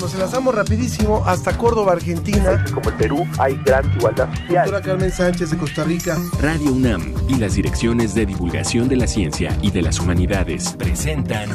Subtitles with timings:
[0.00, 2.64] Nos enlazamos rapidísimo hasta Córdoba, Argentina.
[2.72, 4.64] Como el Perú hay gran igualdad social.
[4.64, 6.16] Doctora Carmen Sánchez de Costa Rica.
[6.40, 11.50] Radio UNAM y las direcciones de divulgación de la ciencia y de las humanidades presentan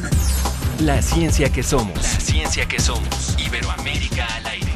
[0.79, 1.95] La ciencia que somos.
[1.95, 3.35] La ciencia que somos.
[3.43, 4.73] Iberoamérica al aire.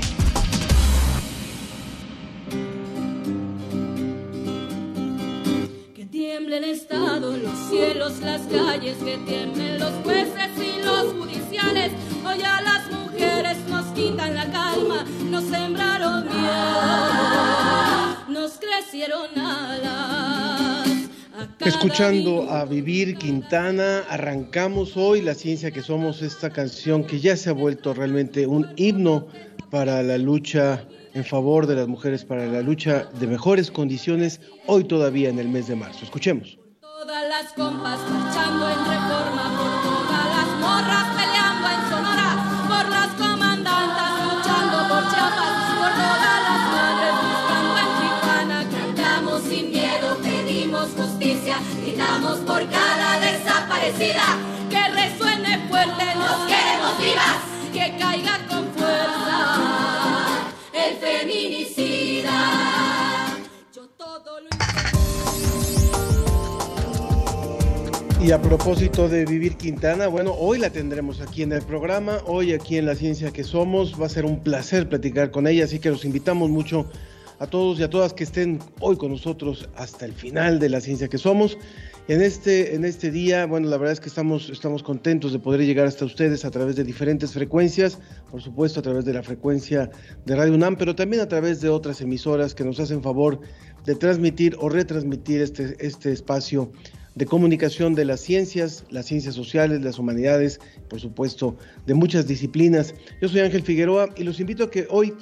[5.93, 11.91] Que tiemble el Estado, los cielos, las calles, que tiemblen los jueces y los judiciales.
[12.25, 13.08] Hoy a las mujeres
[13.99, 17.09] quitan la calma, nos sembraron miedo,
[18.29, 20.87] nos crecieron alas.
[21.37, 27.35] A Escuchando a Vivir Quintana, arrancamos hoy La Ciencia que Somos, esta canción que ya
[27.35, 29.27] se ha vuelto realmente un himno
[29.69, 34.85] para la lucha en favor de las mujeres, para la lucha de mejores condiciones, hoy
[34.85, 36.05] todavía en el mes de marzo.
[36.05, 36.57] Escuchemos.
[36.79, 41.18] Todas las compas marchando en reforma, por todas las morras
[52.49, 54.25] por cada desaparecida.
[54.71, 57.37] Que resuene fuerte, nos queremos vivas,
[57.71, 62.37] que caiga con fuerza el feminicida.
[63.73, 64.49] Yo todo lo
[68.25, 72.53] Y a propósito de Vivir Quintana, bueno, hoy la tendremos aquí en el programa, hoy
[72.53, 75.79] aquí en La Ciencia que Somos, va a ser un placer platicar con ella, así
[75.79, 76.85] que los invitamos mucho
[77.39, 80.81] a todos y a todas que estén hoy con nosotros hasta el final de La
[80.81, 81.57] Ciencia que Somos.
[82.09, 85.61] En este, en este día, bueno, la verdad es que estamos, estamos contentos de poder
[85.61, 87.99] llegar hasta ustedes a través de diferentes frecuencias,
[88.31, 89.91] por supuesto a través de la frecuencia
[90.25, 93.41] de Radio UNAM, pero también a través de otras emisoras que nos hacen favor
[93.85, 96.71] de transmitir o retransmitir este, este espacio
[97.13, 102.95] de comunicación de las ciencias, las ciencias sociales, las humanidades, por supuesto, de muchas disciplinas.
[103.21, 105.13] Yo soy Ángel Figueroa y los invito a que hoy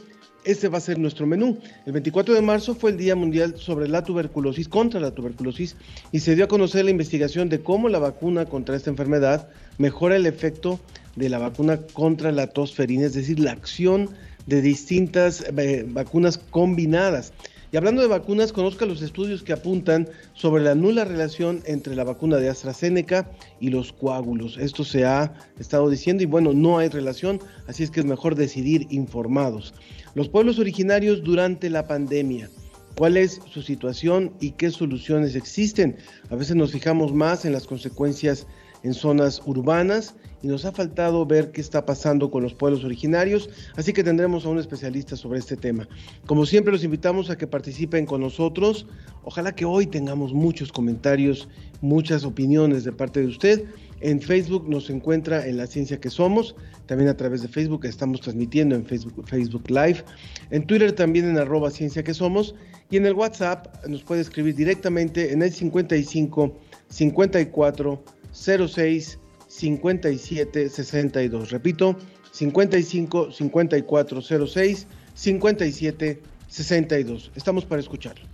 [0.47, 1.57] este va a ser nuestro menú.
[1.85, 5.75] El 24 de marzo fue el Día Mundial sobre la tuberculosis, contra la tuberculosis,
[6.13, 10.15] y se dio a conocer la investigación de cómo la vacuna contra esta enfermedad mejora
[10.15, 10.79] el efecto
[11.17, 14.09] de la vacuna contra la tosferina, es decir, la acción
[14.45, 17.33] de distintas eh, vacunas combinadas.
[17.69, 22.05] Y hablando de vacunas, conozca los estudios que apuntan sobre la nula relación entre la
[22.05, 23.29] vacuna de AstraZeneca
[23.59, 24.57] y los coágulos.
[24.57, 28.35] Esto se ha estado diciendo y bueno, no hay relación, así es que es mejor
[28.35, 29.73] decidir informados.
[30.17, 32.49] Los pueblos originarios durante la pandemia.
[32.95, 35.95] ¿Cuál es su situación y qué soluciones existen?
[36.31, 38.47] A veces nos fijamos más en las consecuencias
[38.81, 43.47] en zonas urbanas y nos ha faltado ver qué está pasando con los pueblos originarios,
[43.75, 45.87] así que tendremos a un especialista sobre este tema.
[46.25, 48.87] Como siempre los invitamos a que participen con nosotros,
[49.23, 51.47] ojalá que hoy tengamos muchos comentarios,
[51.81, 53.65] muchas opiniones de parte de usted.
[53.99, 58.21] En Facebook nos encuentra en La Ciencia que Somos, también a través de Facebook estamos
[58.21, 60.03] transmitiendo en Facebook, Facebook Live,
[60.51, 62.53] en Twitter también en arroba Ciencia que Somos
[62.91, 66.55] y en el WhatsApp nos puede escribir directamente en el 55
[66.89, 71.51] 54 06 57 62.
[71.51, 71.97] Repito,
[72.31, 77.31] 55 54 06 57 62.
[77.35, 78.26] Estamos para escucharlo.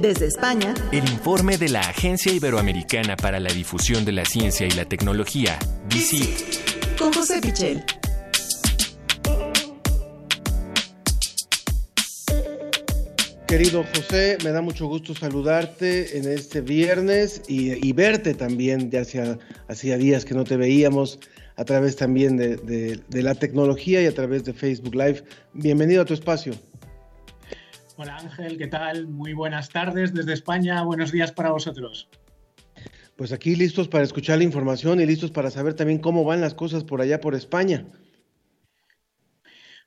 [0.00, 4.70] Desde España, El informe de la Agencia Iberoamericana para la Difusión de la Ciencia y
[4.70, 6.96] la Tecnología, DICIT.
[6.98, 7.84] con José Pichel.
[13.46, 18.98] Querido José, me da mucho gusto saludarte en este viernes y, y verte también de
[19.00, 21.18] hacia, hacía días que no te veíamos
[21.56, 25.24] a través también de, de- de la tecnología y a través de Facebook Live.
[25.52, 26.54] Bienvenido a tu espacio.
[28.02, 29.08] Hola Ángel, ¿qué tal?
[29.08, 32.08] Muy buenas tardes desde España, buenos días para vosotros.
[33.14, 36.54] Pues aquí listos para escuchar la información y listos para saber también cómo van las
[36.54, 37.84] cosas por allá por España.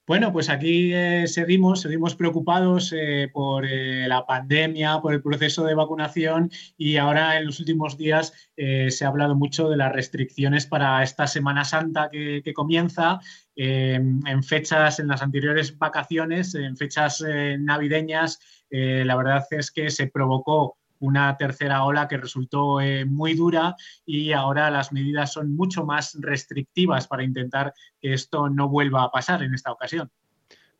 [0.06, 5.64] Bueno, pues aquí eh, seguimos, seguimos preocupados eh, por eh, la pandemia, por el proceso
[5.64, 10.68] de vacunación y ahora en los últimos días se ha hablado mucho de las restricciones
[10.68, 13.22] para esta Semana Santa que, comienza
[13.56, 17.24] eh, en fechas, en las anteriores vacaciones, en fechas
[17.60, 18.40] navideñas.
[18.70, 24.32] la verdad es que se provocó una tercera ola que resultó eh, muy dura y
[24.32, 29.44] ahora las medidas son mucho más restrictivas para intentar que esto no vuelva a pasar
[29.44, 30.10] en esta ocasión.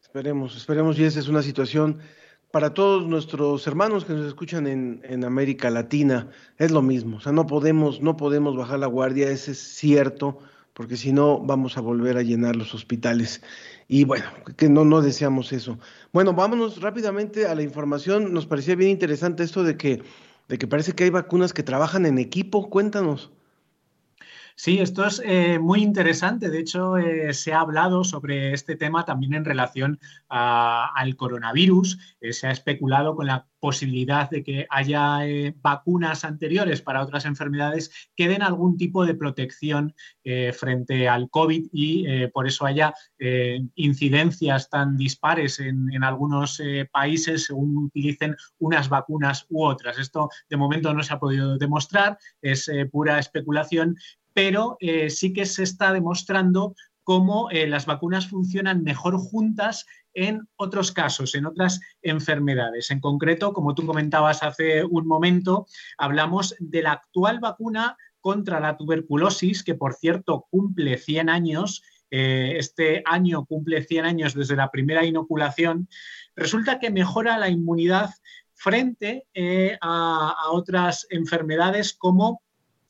[0.02, 2.00] Esperemos, esperemos y esa es una situación
[2.52, 7.20] para todos nuestros hermanos que nos escuchan en, en América Latina, es lo mismo, o
[7.20, 10.40] sea, no podemos, no podemos bajar la guardia, ese es cierto,
[10.74, 13.42] porque si no vamos a volver a llenar los hospitales.
[13.88, 14.26] Y bueno,
[14.58, 15.78] que no, no deseamos eso.
[16.12, 18.34] Bueno, vámonos rápidamente a la información.
[18.34, 20.02] Nos parecía bien interesante esto de que,
[20.48, 22.70] de que parece que hay vacunas que trabajan en equipo.
[22.70, 23.32] Cuéntanos.
[24.56, 26.50] Sí, esto es eh, muy interesante.
[26.50, 32.18] De hecho, eh, se ha hablado sobre este tema también en relación al coronavirus.
[32.22, 35.20] Eh, se ha especulado con la posibilidad de que haya
[35.62, 39.96] vacunas anteriores para otras enfermedades que den algún tipo de protección
[40.54, 42.94] frente al COVID y por eso haya
[43.76, 46.62] incidencias tan dispares en, en algunos
[46.92, 49.98] países según utilicen unas vacunas u otras.
[49.98, 53.96] Esto de momento no se ha podido demostrar, es pura especulación,
[54.34, 60.48] pero eh, sí que se está demostrando cómo eh, las vacunas funcionan mejor juntas en
[60.56, 62.92] otros casos, en otras enfermedades.
[62.92, 65.66] En concreto, como tú comentabas hace un momento,
[65.98, 71.84] hablamos de la actual vacuna contra la tuberculosis, que por cierto cumple 100 años.
[72.10, 75.90] Eh, este año cumple 100 años desde la primera inoculación.
[76.36, 78.12] Resulta que mejora la inmunidad
[78.54, 79.28] frente
[79.82, 82.44] a, otras enfermedades como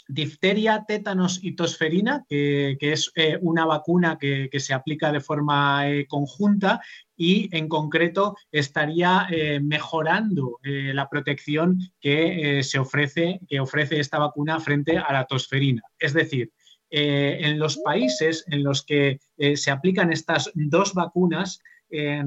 [0.07, 6.05] difteria, tétanos y tosferina, que, es eh, una vacuna que, se aplica de forma eh,
[6.07, 6.81] conjunta
[7.15, 14.59] y en concreto estaría eh, mejorando la protección que se ofrece, que ofrece esta vacuna
[14.59, 15.83] frente a la tosferina.
[16.00, 16.51] Es decir,
[16.89, 19.19] en los países en los que
[19.56, 21.59] se aplican estas dos vacunas,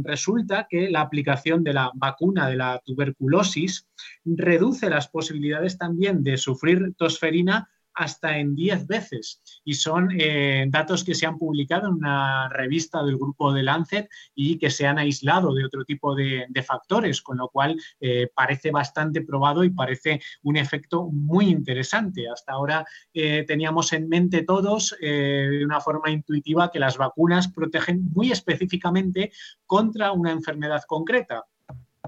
[0.05, 3.89] resulta que la aplicación de la vacuna de la tuberculosis
[4.25, 9.41] reduce las posibilidades también de sufrir tosferina hasta en 10 veces.
[9.65, 14.09] Y son eh, datos que se han publicado en una revista del grupo de Lancet
[14.35, 18.71] y que se han aislado de otro tipo de, factores, con lo cual eh, parece
[18.71, 22.29] bastante probado y parece un efecto muy interesante.
[22.29, 22.85] Hasta ahora
[23.15, 29.33] eh, teníamos en mente todos de una forma intuitiva que las vacunas protegen muy específicamente
[29.65, 31.45] contra una enfermedad concreta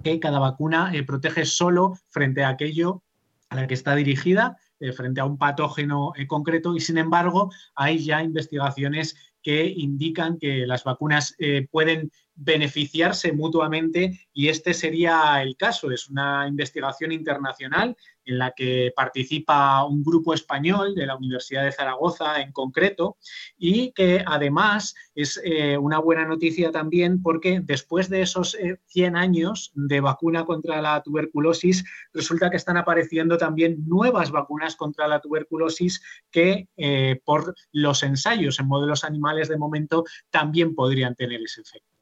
[0.02, 3.02] que cada vacuna protege solo frente a aquello
[3.48, 7.50] a la que está dirigida eh, frente a un patógeno eh, concreto y sin embargo
[7.74, 15.42] hay ya investigaciones que indican que las vacunas eh, pueden beneficiarse mutuamente y este sería
[15.42, 15.90] el caso.
[15.90, 21.72] Es una investigación internacional en la que participa un grupo español de la Universidad de
[21.72, 23.16] Zaragoza en concreto
[23.56, 28.56] y que además es eh, una buena noticia también porque después de esos
[28.86, 34.76] 100 eh, años de vacuna contra la tuberculosis, resulta que están apareciendo también nuevas vacunas
[34.76, 36.00] contra la tuberculosis
[36.30, 41.97] que eh, por los ensayos en modelos animales de momento también podrían tener ese efecto.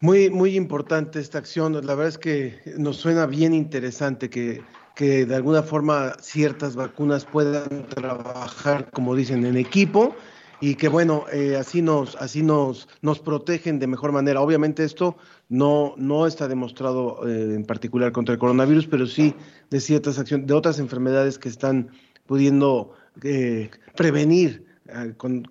[0.00, 1.72] Muy, muy importante esta acción.
[1.72, 4.62] La verdad es que nos suena bien interesante que,
[4.94, 10.14] que de alguna forma ciertas vacunas puedan trabajar, como dicen, en equipo
[10.60, 14.40] y que bueno, eh, así nos, así nos, nos protegen de mejor manera.
[14.40, 15.16] Obviamente esto
[15.48, 19.34] no, no está demostrado eh, en particular contra el coronavirus, pero sí
[19.70, 21.90] de ciertas acciones, de otras enfermedades que están
[22.26, 22.92] pudiendo
[23.22, 25.46] eh, prevenir Ah, con,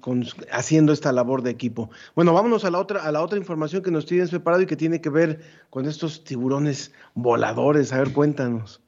[0.52, 1.90] haciendo esta labor de equipo.
[2.16, 4.76] Bueno, vámonos a la otra, a la otra información que nos tienes preparado y que
[4.76, 7.92] tiene que ver con estos tiburones voladores.
[7.92, 8.82] A ver, cuéntanos.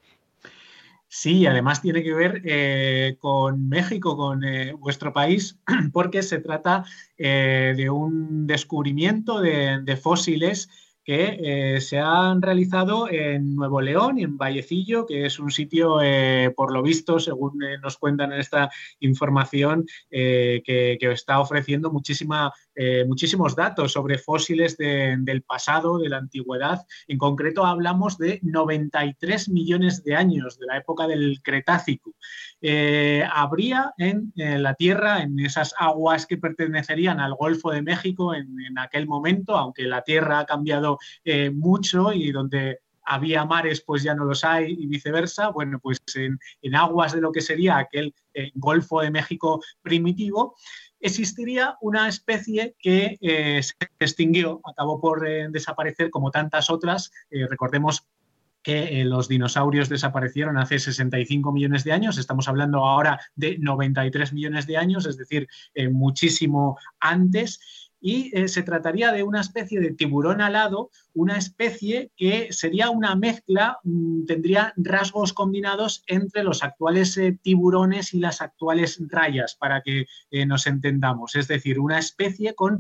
[1.10, 5.58] Sí, además tiene que ver eh, con México, con eh, vuestro país,
[5.94, 6.86] porque se trata
[7.18, 10.70] eh, de un descubrimiento de fósiles
[11.08, 16.02] que eh, se han realizado en Nuevo León y en Vallecillo, que es un sitio,
[16.02, 18.70] eh, por lo visto, según eh, nos cuentan en esta
[19.00, 22.52] información, que, que, está ofreciendo muchísima,
[23.08, 26.86] muchísimos datos sobre fósiles del pasado, de la antigüedad.
[27.08, 32.16] En concreto, hablamos de 93 millones de años de la época del Cretácico.
[33.32, 38.48] Habría en, la Tierra, en esas aguas que pertenecerían al Golfo de México en,
[38.78, 44.14] aquel momento, aunque la Tierra ha cambiado eh, mucho y donde había mares, pues ya
[44.14, 45.50] no los hay y viceversa.
[45.50, 46.40] Bueno, pues en,
[46.76, 50.56] aguas de lo que sería aquel eh, Golfo de México primitivo,
[51.00, 57.12] existiría una especie que se extinguió, acabó por desaparecer como tantas otras.
[57.30, 58.08] recordemos
[58.68, 64.34] que eh, los dinosaurios desaparecieron hace 65 millones de años, estamos hablando ahora de 93
[64.34, 67.62] millones de años, es decir, eh, muchísimo antes
[68.08, 73.18] y eh, se trataría de una especie de tiburón alado, una especie que sería una
[73.18, 80.06] mezcla, mm, tendría rasgos combinados entre los actuales tiburones y las actuales rayas, para que
[80.46, 81.36] nos entendamos.
[81.36, 82.80] Es decir, una especie con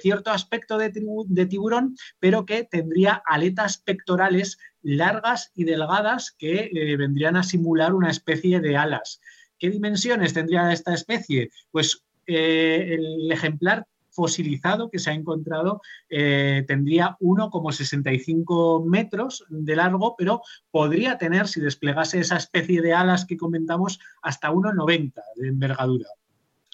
[0.00, 0.90] cierto aspecto de,
[1.46, 8.10] tiburón, pero que tendría aletas pectorales largas y delgadas que eh, vendrían a simular una
[8.10, 9.20] especie de alas.
[9.58, 11.50] ¿Qué dimensiones tendría esta especie?
[11.70, 20.14] Pues eh, el ejemplar fosilizado que se ha encontrado eh, tendría 1,65 metros de largo,
[20.16, 26.08] pero podría tener, si desplegase esa especie de alas que comentamos, hasta 1,90 de envergadura.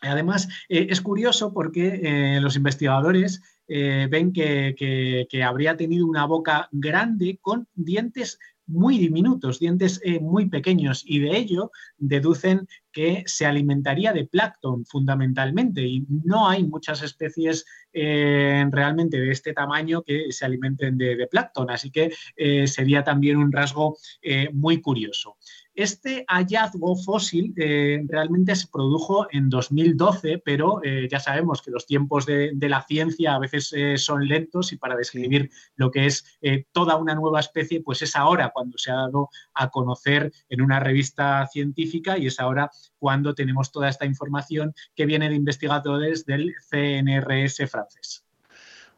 [0.02, 7.38] Además, eh, es curioso porque eh, los investigadores ven que, habría tenido una boca grande
[7.40, 14.26] con dientes muy diminutos, dientes muy pequeños, y de ello deducen que se alimentaría de
[14.26, 21.26] plancton fundamentalmente, y no hay muchas especies realmente de este tamaño que se alimenten de,
[21.31, 22.12] plancton, así que
[22.66, 23.97] sería también un rasgo
[24.52, 25.37] muy curioso.
[25.75, 31.87] Este hallazgo fósil eh, realmente se produjo en 2012, pero eh, ya sabemos que los
[31.87, 36.25] tiempos de, la ciencia a veces eh, son lentos y para describir lo que es
[36.73, 40.79] toda una nueva especie, pues es ahora cuando se ha dado a conocer en una
[40.79, 46.52] revista científica y es ahora cuando tenemos toda esta información que viene de investigadores del
[46.71, 48.25] CNRS francés.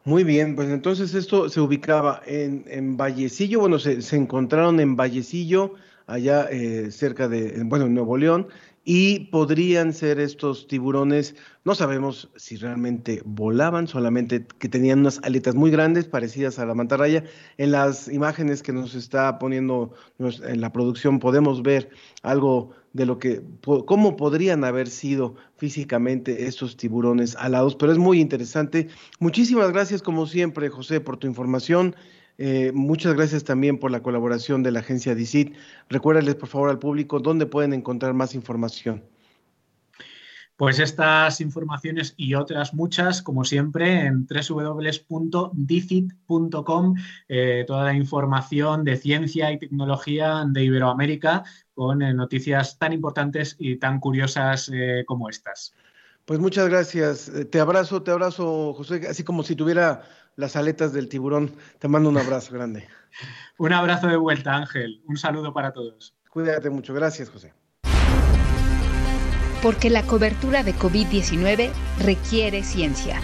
[0.05, 5.75] Muy bien, pues entonces esto se ubicaba en, Vallecillo, bueno, se, se encontraron en Vallecillo
[6.07, 8.49] allá eh, cerca de, bueno, en Nuevo León,
[8.85, 11.35] y podrían ser estos tiburones,
[11.65, 16.75] no sabemos si realmente volaban, solamente que tenían unas aletas muy grandes, parecidas a la
[16.75, 17.25] mantarraya.
[17.57, 21.89] En las imágenes que nos está poniendo en la producción podemos ver
[22.23, 23.43] algo de lo que,
[23.87, 28.89] cómo podrían haber sido físicamente estos tiburones alados, pero es muy interesante.
[29.19, 31.97] Muchísimas gracias, como siempre, José, por tu información.
[32.39, 35.55] Eh, muchas gracias también por la colaboración de la agencia DICIT.
[35.89, 39.03] Recuérdales, por favor, al público dónde pueden encontrar más información.
[40.57, 46.95] Pues estas informaciones y otras muchas, como siempre, en www.dicit.com,
[47.29, 51.43] eh, toda la información de ciencia y tecnología de Iberoamérica
[51.75, 54.71] con eh, noticias tan importantes y tan curiosas
[55.07, 55.75] como estas.
[56.25, 57.31] Pues muchas gracias.
[57.51, 60.03] Te abrazo, te abrazo, José, así como si tuviera
[60.37, 61.55] las aletas del tiburón.
[61.79, 62.89] Te mando un abrazo grande.
[63.59, 65.03] un abrazo de vuelta, Ángel.
[65.07, 66.15] Un saludo para todos.
[66.31, 66.95] Cuídate mucho.
[66.95, 67.53] Gracias, José.
[69.63, 73.21] Porque la cobertura de COVID-19 requiere ciencia.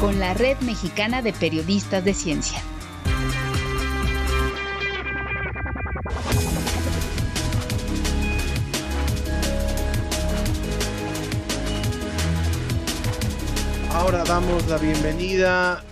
[0.00, 2.62] Con la Red Mexicana de Periodistas de Ciencia.
[14.00, 15.84] Ahora damos la bienvenida,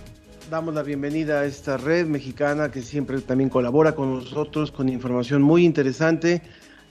[0.49, 5.43] damos la bienvenida a esta red mexicana que siempre también colabora con nosotros con información
[5.43, 6.41] muy interesante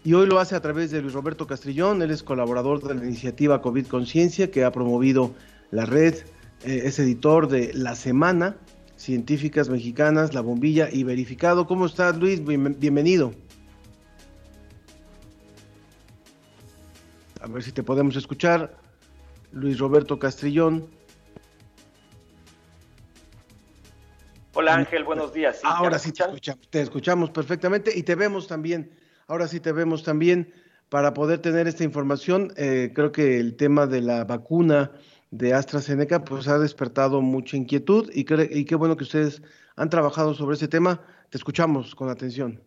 [0.04, 3.04] y hoy lo hace a través de Luis Roberto Castrillón, él es colaborador de la
[3.04, 5.32] iniciativa COVID Conciencia que ha promovido
[5.72, 6.14] la red,
[6.62, 8.56] eh, es editor de La Semana,
[8.94, 11.66] Científicas Mexicanas, La Bombilla y Verificado.
[11.66, 12.44] ¿Cómo estás Luis?
[12.44, 13.34] bienvenido.
[17.40, 18.78] A ver si te podemos escuchar.
[19.50, 20.97] Luis Roberto Castrillón.
[24.60, 25.60] Hola Ángel, buenos días.
[25.62, 28.90] Ahora sí te escuchamos, te escuchamos perfectamente y te vemos también.
[29.28, 30.52] Ahora sí te vemos también
[30.88, 32.52] para poder tener esta información.
[32.56, 34.90] Eh, creo que el tema de la vacuna
[35.30, 38.26] de AstraZeneca pues ha despertado mucha inquietud y,
[38.58, 39.42] y qué bueno que ustedes
[39.76, 41.02] han trabajado sobre ese tema.
[41.30, 42.60] Te escuchamos con atención.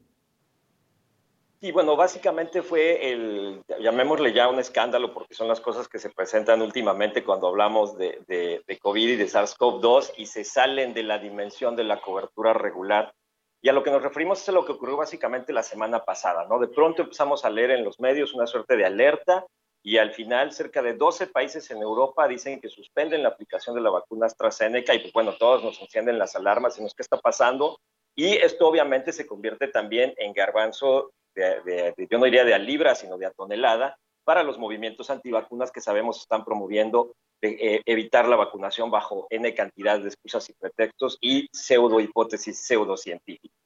[1.63, 6.10] Y bueno, básicamente fue el, llamémosle ya un escándalo, porque son las cosas que se
[6.10, 11.20] presentan últimamente cuando hablamos de, de, COVID y de SARS-CoV-2 y se salen de la
[11.20, 13.13] dimensión de la cobertura regular.
[13.62, 16.48] Y a lo que nos referimos es a lo que ocurrió básicamente la semana pasada,
[16.50, 16.58] ¿no?
[16.58, 19.46] De pronto empezamos a leer en los medios una suerte de alerta
[19.84, 23.82] y al final cerca de 12 países en Europa dicen que suspenden la aplicación de
[23.82, 27.20] la vacuna AstraZeneca y pues bueno, todos nos encienden las alarmas y nos qué está
[27.20, 27.77] pasando.
[28.15, 32.96] Y esto obviamente se convierte también en garbanzo de, yo no diría de a libra,
[32.96, 38.36] sino de a tonelada, para los movimientos antivacunas que sabemos están promoviendo eh, evitar la
[38.36, 43.58] vacunación bajo N cantidad de excusas y pretextos y pseudo hipótesis pseudocientíficas.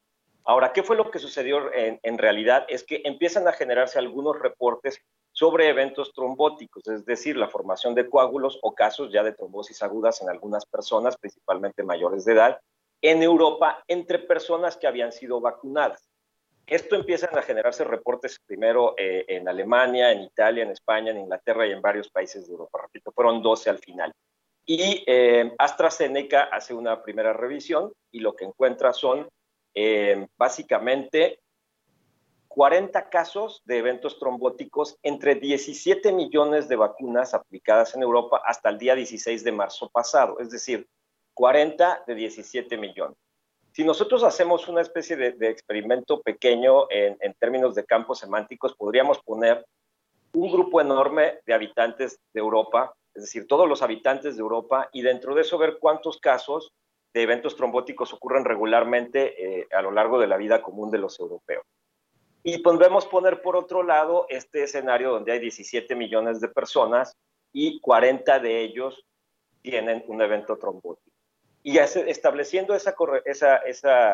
[0.45, 2.65] Ahora, ¿qué fue lo que sucedió en, realidad?
[2.69, 8.07] Es que empiezan a generarse algunos reportes sobre eventos trombóticos, es decir, la formación de
[8.07, 12.59] coágulos o casos ya de trombosis agudas en algunas personas, principalmente mayores de edad,
[13.01, 16.07] en Europa entre personas que habían sido vacunadas.
[16.67, 21.67] Esto empiezan a generarse reportes primero eh, en Alemania, en Italia, en España, en Inglaterra
[21.67, 22.81] y en varios países de Europa.
[22.81, 24.11] Repito, fueron 12 al final.
[24.65, 29.29] Y eh, AstraZeneca hace una primera revisión y lo que encuentra son
[29.75, 31.39] eh, básicamente
[32.47, 38.79] 40 casos de eventos trombóticos entre 17 millones de vacunas aplicadas en Europa hasta el
[38.79, 40.87] día 16 de marzo pasado, es decir,
[41.33, 43.17] 40 de 17 millones.
[43.75, 49.65] Si nosotros hacemos una especie de, experimento pequeño en, términos de campos semánticos, podríamos poner
[50.31, 55.01] un grupo enorme de habitantes de Europa, es decir, todos los habitantes de Europa, y
[55.01, 56.71] dentro de eso ver cuántos casos
[57.13, 61.19] de eventos trombóticos ocurren regularmente eh, a lo largo de la vida común de los
[61.19, 61.65] europeos.
[62.43, 67.17] Y podemos poner por otro lado este escenario donde hay 17 millones de personas
[67.51, 69.05] y 40 de ellos
[69.61, 71.14] tienen un evento trombótico.
[71.67, 72.93] Y estableciendo esa,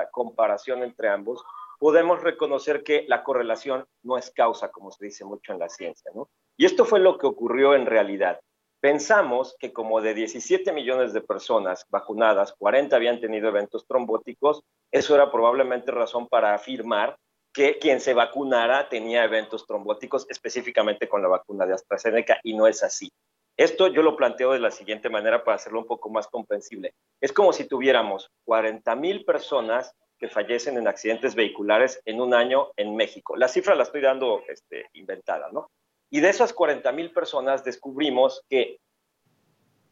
[0.09, 1.43] comparación entre ambos,
[1.79, 6.13] podemos reconocer que la correlación no es causa, como se dice mucho en la ciencia.
[6.55, 8.39] Y esto fue lo que ocurrió en realidad.
[8.79, 15.13] Pensamos que como de 17 millones de personas vacunadas, 40 habían tenido eventos trombóticos, eso
[15.13, 17.17] era probablemente razón para afirmar
[17.53, 22.65] que quien se vacunara tenía eventos trombóticos, específicamente con la vacuna de AstraZeneca, y no
[22.65, 23.11] es así.
[23.57, 26.93] Esto yo lo planteo de la siguiente manera para hacerlo un poco más comprensible.
[27.19, 32.71] Es como si tuviéramos 40 mil personas que fallecen en accidentes vehiculares en un año
[32.77, 33.35] en México.
[33.35, 35.71] La cifra la estoy dando este, inventada, ¿no?
[36.09, 38.79] Y de esas 40 mil personas descubrimos que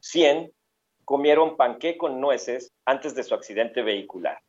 [0.01, 0.53] 100
[1.05, 4.39] comieron panqué con nueces antes de su accidente vehicular.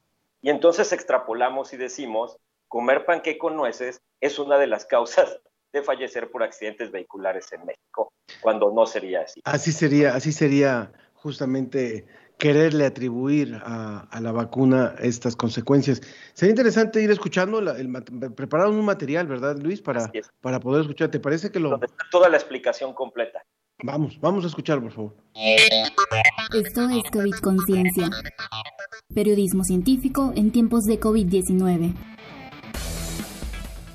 [0.43, 2.37] Y entonces extrapolamos y decimos
[2.69, 5.41] comer panque con nueces es una de las causas
[5.73, 9.41] de fallecer por accidentes vehiculares en México, cuando no sería así.
[9.45, 12.07] Así sería, así sería justamente
[12.39, 16.01] quererle atribuir a, la vacuna estas consecuencias.
[16.33, 19.81] Sería interesante ir escuchando, el, preparar un material, ¿verdad, Luis?
[19.81, 20.11] Para,
[20.41, 21.11] para poder escuchar.
[21.11, 21.79] ¿Te parece que lo...
[22.11, 23.43] toda la explicación completa.
[23.83, 25.15] Vamos, vamos a escuchar, por favor.
[25.35, 28.11] Esto es COVID Conciencia.
[29.15, 31.95] Periodismo científico en tiempos de COVID-19.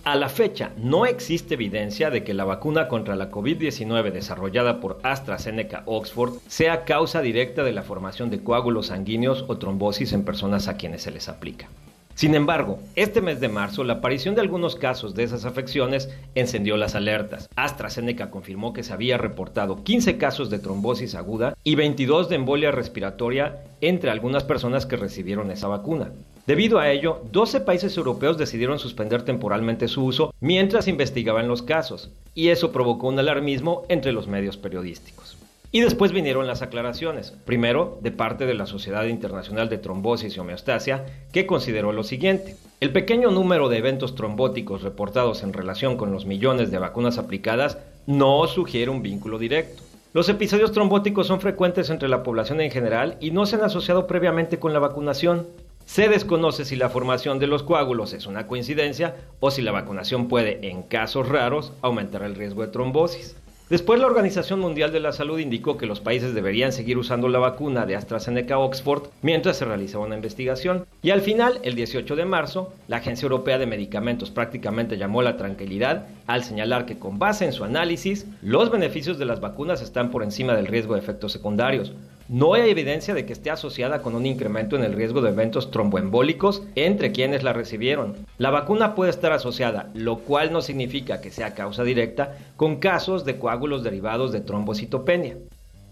[0.06, 5.00] A la fecha, no existe evidencia de que la vacuna contra la COVID-19 desarrollada por
[5.02, 10.68] AstraZeneca Oxford sea causa directa de la formación de coágulos sanguíneos o trombosis en personas
[10.68, 11.70] a quienes se les aplica.
[12.14, 16.78] Sin embargo, este mes de marzo, la aparición de algunos casos de esas afecciones encendió
[16.78, 17.50] las alertas.
[17.56, 22.70] AstraZeneca confirmó que se había reportado 15 casos de trombosis aguda y 22 de embolia
[22.70, 26.12] respiratoria entre algunas personas que recibieron esa vacuna.
[26.48, 32.12] Debido a ello, 12 países europeos decidieron suspender temporalmente su uso mientras investigaban los casos,
[32.36, 35.38] y eso provocó un alarmismo entre los medios periodísticos.
[35.72, 40.40] Y después vinieron las aclaraciones, primero de parte de la Sociedad Internacional de Trombosis y
[40.40, 42.56] Homeostasia, que consideró lo siguiente.
[42.80, 47.80] El pequeño número de eventos trombóticos reportados en relación con los millones de vacunas aplicadas
[48.06, 49.82] no sugiere un vínculo directo.
[50.14, 54.08] Los episodios trombóticos son frecuentes entre la población en general y no se han asociado
[54.08, 55.48] previamente con la vacunación.
[55.86, 60.28] Se desconoce si la formación de los coágulos es una coincidencia o si la vacunación
[60.28, 63.36] puede, en casos raros, aumentar el riesgo de trombosis.
[63.70, 67.40] Después la Organización Mundial de la Salud indicó que los países deberían seguir usando la
[67.40, 70.86] vacuna de AstraZeneca Oxford mientras se realizaba una investigación.
[71.02, 75.38] Y al final, el 18 de marzo, la Agencia Europea de Medicamentos prácticamente llamó la
[75.38, 80.12] tranquilidad al señalar que con base en su análisis, los beneficios de las vacunas están
[80.12, 81.94] por encima del riesgo de efectos secundarios.
[82.28, 85.70] No hay evidencia de que esté asociada con un incremento en el riesgo de eventos
[85.70, 88.16] tromboembólicos entre quienes la recibieron.
[88.40, 93.26] La vacuna puede estar asociada, lo cual no significa que sea causa directa, con casos
[93.26, 95.38] de coágulos derivados de trombocitopenia.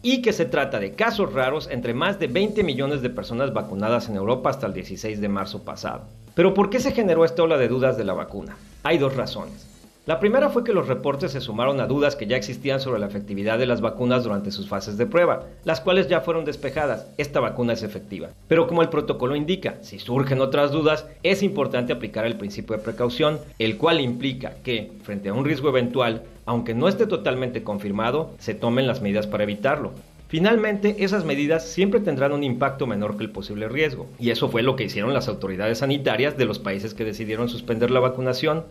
[0.02, 4.10] Y que se trata de casos raros entre más de 20 millones de personas vacunadas
[4.10, 6.02] en Europa hasta el 16 de marzo pasado.
[6.34, 8.58] Pero ¿por qué se generó esta ola de dudas de la vacuna?
[8.82, 9.73] Hay dos razones.
[10.06, 13.06] La primera fue que los reportes se sumaron a dudas que ya existían sobre la
[13.06, 17.08] efectividad de las vacunas durante sus fases de prueba, las cuales ya fueron despejadas.
[17.18, 18.28] Esta vacuna es efectiva.
[18.50, 22.84] Pero como el protocolo indica, si surgen otras dudas, es importante aplicar el principio de
[22.84, 28.32] precaución, el cual implica que, frente a un riesgo eventual, aunque no esté totalmente confirmado,
[28.40, 29.94] se tomen las medidas para evitarlo.
[30.34, 34.64] Finalmente, esas medidas siempre tendrán un impacto menor que el posible riesgo, y eso fue
[34.64, 38.64] lo que hicieron las autoridades sanitarias de los países que decidieron suspender la vacunación.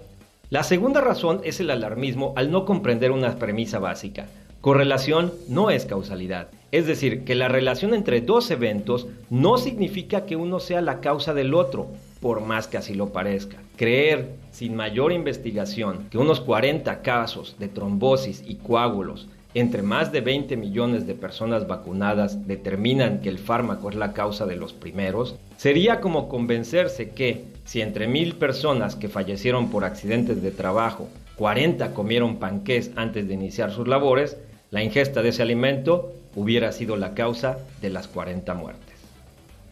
[0.52, 4.26] La segunda razón es el alarmismo al no comprender una premisa básica.
[4.60, 6.48] Correlación no es causalidad.
[6.72, 11.32] Es decir, que la relación entre dos eventos no significa que uno sea la causa
[11.32, 11.86] del otro,
[12.20, 13.56] por más que así lo parezca.
[13.76, 20.20] Creer, sin mayor investigación, que unos 40 casos de trombosis y coágulos entre más de
[20.20, 25.36] 20 millones de personas vacunadas determinan que el fármaco es la causa de los primeros,
[25.56, 31.94] sería como convencerse que si entre mil personas que fallecieron por accidentes de trabajo, 40
[31.94, 34.36] comieron panqués antes de iniciar sus labores,
[34.70, 38.96] la ingesta de ese alimento hubiera sido la causa de las 40 muertes.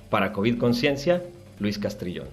[0.09, 1.23] Para COVID Conciencia,
[1.59, 2.29] Luis Castrillón.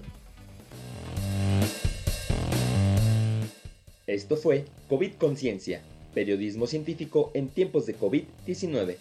[4.05, 5.81] Esto fue COVID Conciencia,
[6.13, 8.95] periodismo científico en tiempos de COVID-19.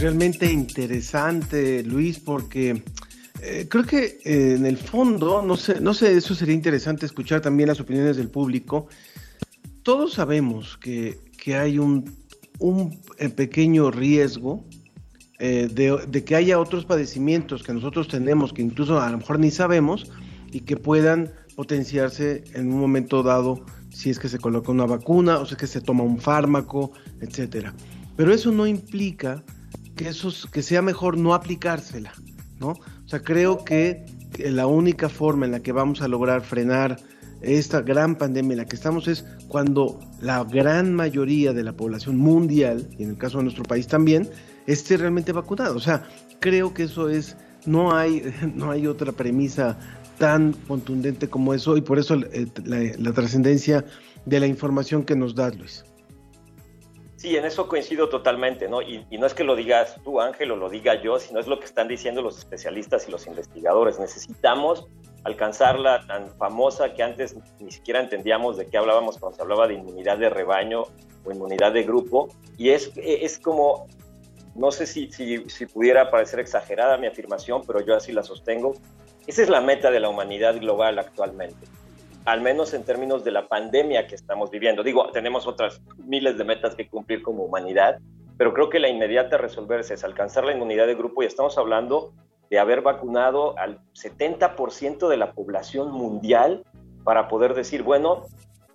[0.00, 2.82] Realmente interesante, Luis, porque
[3.42, 7.40] eh, creo que eh, en el fondo, no sé, no sé, eso sería interesante escuchar
[7.40, 8.88] también las opiniones del público.
[9.82, 11.18] Todos sabemos que,
[11.54, 12.14] hay un,
[12.58, 14.64] un eh, pequeño riesgo
[15.38, 19.50] eh, de, que haya otros padecimientos que nosotros tenemos, que incluso a lo mejor ni
[19.50, 20.10] sabemos,
[20.52, 25.38] y que puedan potenciarse en un momento dado si es que se coloca una vacuna
[25.38, 27.74] o si es que se toma un fármaco, etcétera.
[28.16, 29.42] Pero eso no implica
[30.00, 32.12] que, eso, que sea mejor no aplicársela,
[32.58, 32.68] ¿no?
[32.70, 34.06] O sea, creo que
[34.38, 36.96] la única forma en la que vamos a lograr frenar
[37.42, 42.16] esta gran pandemia en la que estamos es cuando la gran mayoría de la población
[42.16, 44.30] mundial, y en el caso de nuestro país también,
[44.66, 45.76] esté realmente vacunado.
[45.76, 46.08] O sea,
[46.38, 47.36] creo que eso es,
[47.66, 49.78] no hay, no hay otra premisa
[50.16, 53.84] tan contundente como eso y por eso eh, la, trascendencia
[54.24, 55.84] de la información que nos da Luis.
[57.20, 58.80] Sí, en eso coincido totalmente, ¿no?
[58.80, 61.58] Y, no es que lo digas tú, Ángel, o lo diga yo, sino es lo
[61.58, 64.00] que están diciendo los especialistas y los investigadores.
[64.00, 64.86] Necesitamos
[65.24, 69.68] alcanzar la tan famosa que antes ni siquiera entendíamos de qué hablábamos cuando se hablaba
[69.68, 70.84] de inmunidad de rebaño
[71.22, 72.30] o inmunidad de grupo.
[72.56, 73.86] Y es, es como,
[74.54, 78.72] no sé si, si, si pudiera parecer exagerada mi afirmación, pero yo así la sostengo.
[79.26, 81.66] Esa es la meta de la humanidad global actualmente,
[82.30, 84.84] al menos en términos de la pandemia que estamos viviendo.
[84.84, 87.98] Digo, tenemos otras miles de metas que cumplir como humanidad,
[88.38, 92.12] pero creo que la inmediata resolverse es alcanzar la inmunidad de grupo y estamos hablando
[92.48, 96.64] de haber vacunado al 70% de la población mundial
[97.02, 98.26] para poder decir, bueno,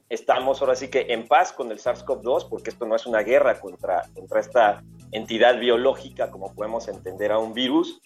[0.09, 3.61] estamos ahora sí que en paz con el SARS-CoV-2, porque esto no es una guerra
[3.61, 8.01] contra, contra esta entidad biológica como podemos entender a un virus,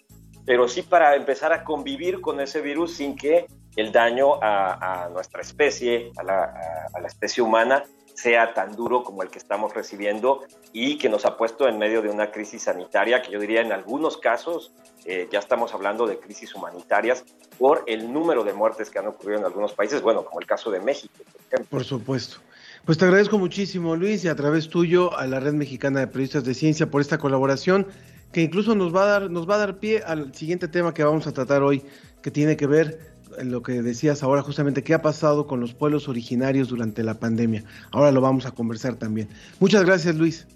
[0.46, 5.40] pero sí para empezar a convivir con ese virus sin que el daño a, nuestra
[5.42, 7.84] especie, a la especie humana,
[8.20, 12.02] sea tan duro como el que estamos recibiendo y que nos ha puesto en medio
[12.02, 14.72] de una crisis sanitaria que yo diría en algunos casos
[15.06, 17.24] eh, ya estamos hablando de crisis humanitarias
[17.58, 20.70] por el número de muertes que han ocurrido en algunos países, bueno, como el caso
[20.70, 21.66] de México, por ejemplo.
[21.70, 22.38] Por supuesto.
[22.84, 26.44] Pues te agradezco muchísimo, Luis, y a través tuyo a la Red Mexicana de Periodistas
[26.44, 27.86] de Ciencia por esta colaboración
[28.32, 31.02] que incluso nos va a dar nos va a dar pie al siguiente tema que
[31.02, 31.82] vamos a tratar hoy,
[32.22, 33.10] que tiene que ver
[33.42, 37.64] lo que decías ahora justamente, qué ha pasado con los pueblos originarios durante la pandemia.
[37.92, 39.28] Ahora lo vamos a conversar también.
[39.58, 40.46] Muchas gracias, Luis.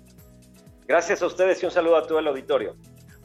[0.86, 2.76] Gracias a ustedes y un saludo a todo el auditorio.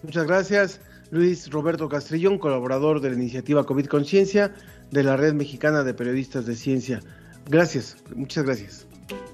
[0.03, 0.81] Muchas gracias,
[1.11, 4.53] Luis Roberto Castrillón, colaborador de la iniciativa COVID Conciencia
[4.91, 7.01] de la Red Mexicana de Periodistas de Ciencia.
[7.49, 8.88] Gracias, muchas gracias.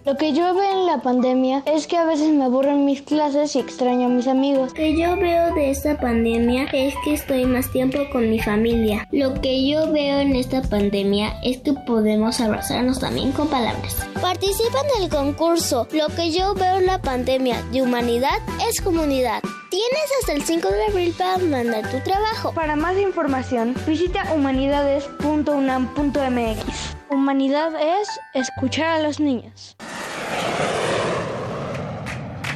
[0.06, 3.56] Lo que yo veo en la pandemia es que a veces me aburren mis clases
[3.56, 4.70] y extraño a mis amigos.
[4.70, 9.08] Lo que yo veo de esta pandemia es que estoy más tiempo con mi familia.
[9.12, 13.96] Lo que yo veo en esta pandemia es que podemos abrazarnos también con palabras.
[14.22, 15.88] Participa en el concurso.
[15.91, 18.38] Lo que yo veo en la pandemia de humanidad
[18.70, 19.41] es comunidad.
[19.72, 22.54] Tienes hasta el 5 de abril para mandar tu trabajo.
[22.54, 26.94] Para más información, visita humanidades.unam.mx.
[27.15, 29.78] Humanidad es escuchar a los niños.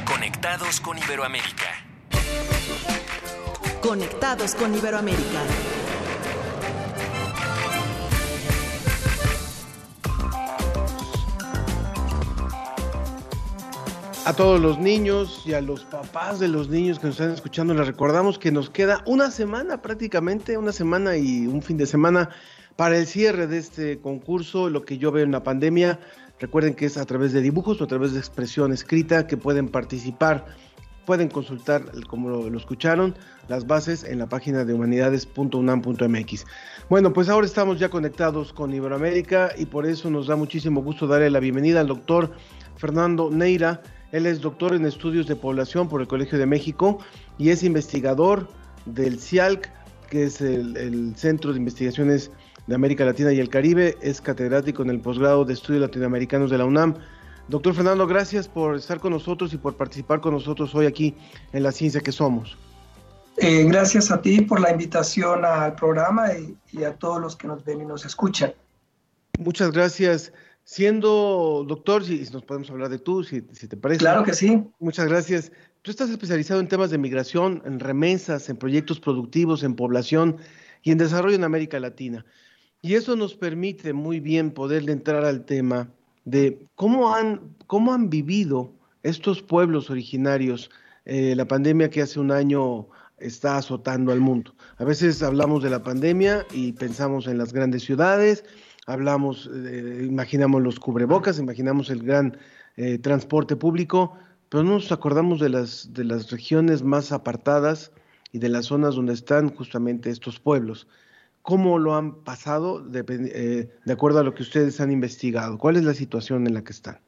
[0.04, 1.64] Conectados con Iberoamérica.
[3.80, 5.40] Conectados con Iberoamérica.
[14.26, 17.72] A todos los niños y a los papás de los niños que nos están escuchando,
[17.72, 22.28] les recordamos que nos queda una semana prácticamente, una semana y un fin de semana
[22.76, 26.00] para el cierre de este concurso, lo que yo veo en la pandemia,
[26.38, 29.68] recuerden que es a través de dibujos o a través de expresión escrita que pueden
[29.68, 30.46] participar,
[31.04, 33.14] pueden consultar, como lo, escucharon,
[33.48, 36.46] las bases en la página de humanidades.unam.mx.
[36.88, 41.06] Bueno, pues ahora estamos ya conectados con Iberoamérica y por eso nos da muchísimo gusto
[41.06, 42.32] darle la bienvenida al doctor
[42.76, 43.82] Fernando Neira.
[44.12, 46.98] Él es doctor en estudios de población por el Colegio de México
[47.38, 48.48] y es investigador
[48.86, 49.68] del CIALC,
[50.08, 52.30] que es el, el Centro de Investigaciones
[52.70, 56.58] de América Latina y el Caribe, es catedrático en el posgrado de estudios latinoamericanos de
[56.58, 56.94] la UNAM.
[57.48, 61.16] Doctor Fernando, gracias por estar con nosotros y por participar con nosotros hoy aquí
[61.52, 62.56] en La Ciencia que Somos.
[63.38, 66.28] Eh, gracias a ti por la invitación al programa
[66.72, 68.52] y, a todos los que nos ven y nos escuchan.
[69.40, 70.32] Muchas gracias.
[70.62, 73.98] Siendo doctor, si, nos podemos hablar de tú, si, si te parece.
[73.98, 74.62] Claro que sí.
[74.78, 75.50] Muchas gracias.
[75.82, 80.36] Tú estás especializado en temas de migración, en remesas, en proyectos productivos, en población
[80.84, 82.24] y en desarrollo en América Latina.
[82.82, 85.90] Y eso nos permite muy bien poderle entrar al tema
[86.24, 90.70] de cómo han, cómo han vivido estos pueblos originarios
[91.04, 92.86] eh, la pandemia que hace un año
[93.18, 94.54] está azotando al mundo.
[94.78, 98.44] A veces hablamos de la pandemia y pensamos en las grandes ciudades,
[98.86, 102.36] hablamos, eh, imaginamos los cubrebocas, imaginamos el gran
[102.76, 104.16] eh, transporte público,
[104.48, 107.92] pero no nos acordamos de las, de las regiones más apartadas
[108.32, 110.86] y de las zonas donde están justamente estos pueblos
[111.42, 115.58] cómo lo han pasado eh, de, acuerdo a lo que ustedes han investigado.
[115.58, 117.00] ¿Cuál es la situación en la que están?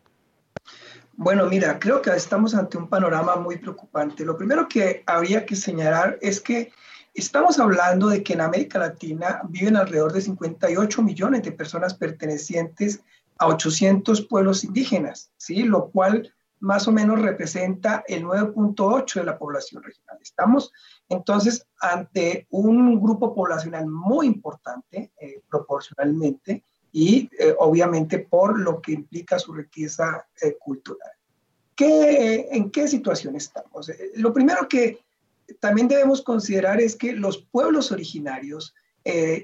[1.14, 4.24] Bueno, mira, creo que estamos ante un panorama muy preocupante.
[4.24, 6.72] Lo primero que habría que señalar es que
[7.14, 13.00] estamos hablando de que en América Latina viven alrededor de 58 millones de personas pertenecientes
[13.38, 15.64] a 800 pueblos indígenas, ¿sí?
[15.64, 20.16] Lo cual más o menos representa el 9.8 de la población regional.
[20.22, 20.72] Estamos
[21.12, 28.92] entonces ante un grupo poblacional muy importante eh, proporcionalmente y eh, obviamente por lo que
[28.92, 31.10] implica su riqueza eh, cultural.
[31.74, 33.90] ¿Qué, ¿En qué situación estamos?
[34.14, 35.00] lo primero que
[35.60, 38.74] también debemos considerar es que los pueblos originarios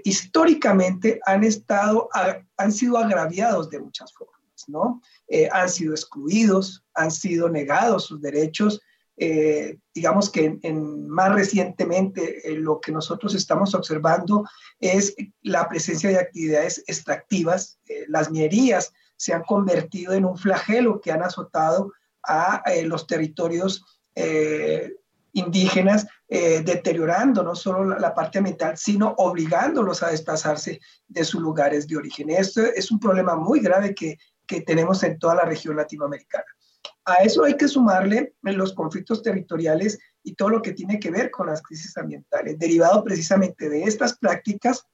[0.05, 2.09] históricamente han, estado,
[2.57, 5.03] han sido agraviados de muchas formas, ¿no?
[5.51, 8.81] han sido excluidos, han sido negados sus derechos
[9.21, 14.45] eh, digamos que más recientemente eh, lo que nosotros estamos observando
[14.79, 17.81] es la presencia de actividades extractivas.
[17.89, 23.83] Eh, las minerías se han convertido en un flagelo que han azotado a los territorios
[25.33, 31.89] indígenas, deteriorando no solo la, la, parte ambiental, sino obligándolos a desplazarse de sus lugares
[31.89, 32.29] de origen.
[32.31, 36.45] Esto es un problema muy grave que, que tenemos en toda la región latinoamericana.
[37.09, 41.31] A eso hay que sumarle los conflictos territoriales y todo lo que tiene que ver
[41.31, 44.87] con las crisis ambientales, derivado precisamente de estas prácticas,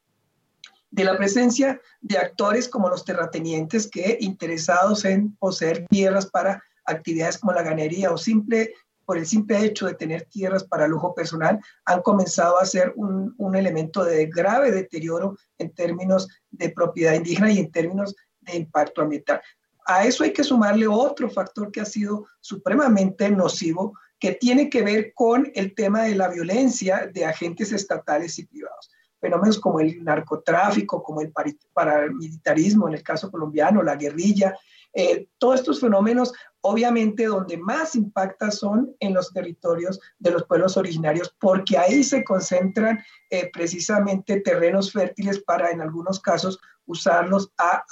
[0.93, 7.39] de la presencia de actores como los terratenientes que interesados en poseer tierras para actividades
[7.39, 8.73] como la ganadería o simple
[9.05, 13.35] por el simple hecho de tener tierras para lujo personal, han comenzado a ser un,
[13.37, 19.03] un, elemento de grave deterioro en términos de propiedad indígena y en términos de impacto
[19.03, 19.43] ambiental
[19.85, 24.83] a eso hay que sumarle otro factor que ha sido supremamente nocivo, que tiene que
[24.83, 28.91] ver con el tema de la violencia de agentes estatales y privados.
[29.21, 31.33] Fenómenos como el narcotráfico, como el
[31.73, 34.55] paramilitarismo en el caso colombiano, la guerrilla,
[34.95, 40.77] eh, todos estos fenómenos, obviamente, donde más impacta son en los territorios de los pueblos
[40.77, 47.85] originarios, porque ahí se concentran eh, precisamente terrenos fértiles para, en algunos casos, usarlos a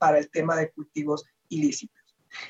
[0.00, 2.00] para el tema de cultivos ilícitos.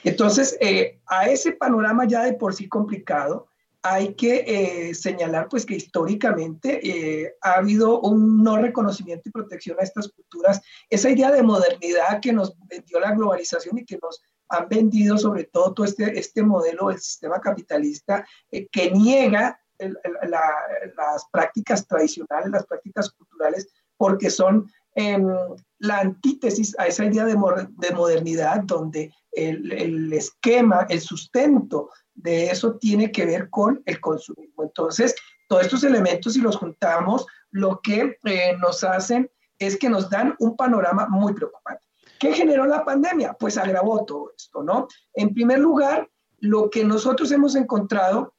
[0.05, 3.49] Entonces, eh, a ese panorama ya de por sí complicado,
[3.83, 9.79] hay que eh, señalar pues que históricamente eh, ha habido un no reconocimiento y protección
[9.81, 10.61] a estas culturas.
[10.91, 15.45] Esa idea de modernidad que nos vendió la globalización y que nos han vendido sobre
[15.45, 23.11] todo todo este, este modelo del sistema capitalista que niega las prácticas tradicionales, las prácticas
[23.11, 31.90] culturales, porque son la antítesis a esa idea de, modernidad donde el, esquema, el sustento
[32.14, 34.64] de eso tiene que ver con el consumismo.
[34.64, 35.14] Entonces,
[35.48, 40.35] todos estos elementos, si los juntamos, lo que eh, nos hacen es que nos dan
[40.38, 41.83] un panorama muy preocupante.
[42.18, 43.33] ¿Qué generó la pandemia?
[43.33, 44.88] Pues agravó todo esto, ¿no?
[45.14, 48.35] En primer lugar, lo que nosotros hemos encontrado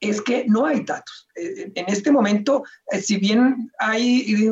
[0.00, 1.28] es que no hay datos.
[1.36, 4.46] Eh, en este momento, eh, si bien hay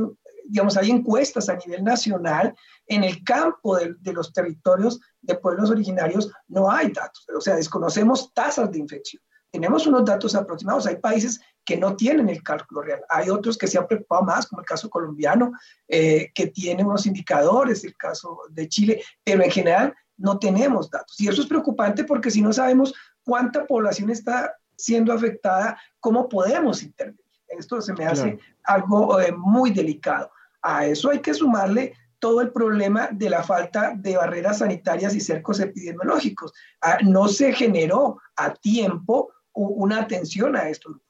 [0.44, 2.54] digamos, hay encuestas a nivel nacional,
[2.86, 8.32] en el campo de, los territorios de pueblos originarios no hay datos, o sea, desconocemos
[8.34, 9.22] tasas de infección.
[9.50, 13.66] Tenemos unos datos aproximados, hay países que no tienen el cálculo real, hay otros que
[13.66, 15.52] se han preocupado más, como el caso colombiano,
[15.88, 21.20] eh, que tiene unos indicadores, el caso de Chile, pero en general no tenemos datos.
[21.20, 26.82] Y eso es preocupante porque si no sabemos cuánta población está siendo afectada, ¿cómo podemos
[26.82, 27.21] intervenir?
[27.58, 30.30] Esto se me hace algo eh, muy delicado.
[30.62, 35.20] A eso hay que sumarle todo el problema de la falta de barreras sanitarias y
[35.20, 36.52] cercos epidemiológicos.
[36.80, 41.00] Ah, no se generó a tiempo una atención a esto.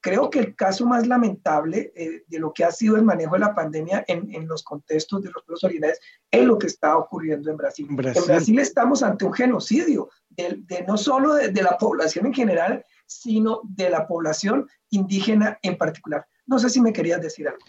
[0.00, 3.40] Creo que el caso más lamentable eh, de lo que ha sido el manejo de
[3.40, 7.56] la pandemia en, los contextos de los pueblos originales es lo que está ocurriendo en
[7.58, 7.86] Brasil.
[7.88, 12.84] En Brasil estamos ante un genocidio de, no solo de la población en general,
[13.20, 16.26] sino de la población indígena en particular.
[16.46, 17.60] No sé si me querías decir algo.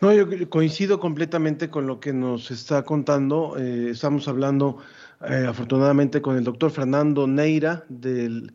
[0.00, 3.56] No, yo coincido completamente con lo que nos está contando.
[3.58, 4.78] Eh, estamos hablando
[5.28, 8.52] eh, afortunadamente con el doctor Fernando Neira del,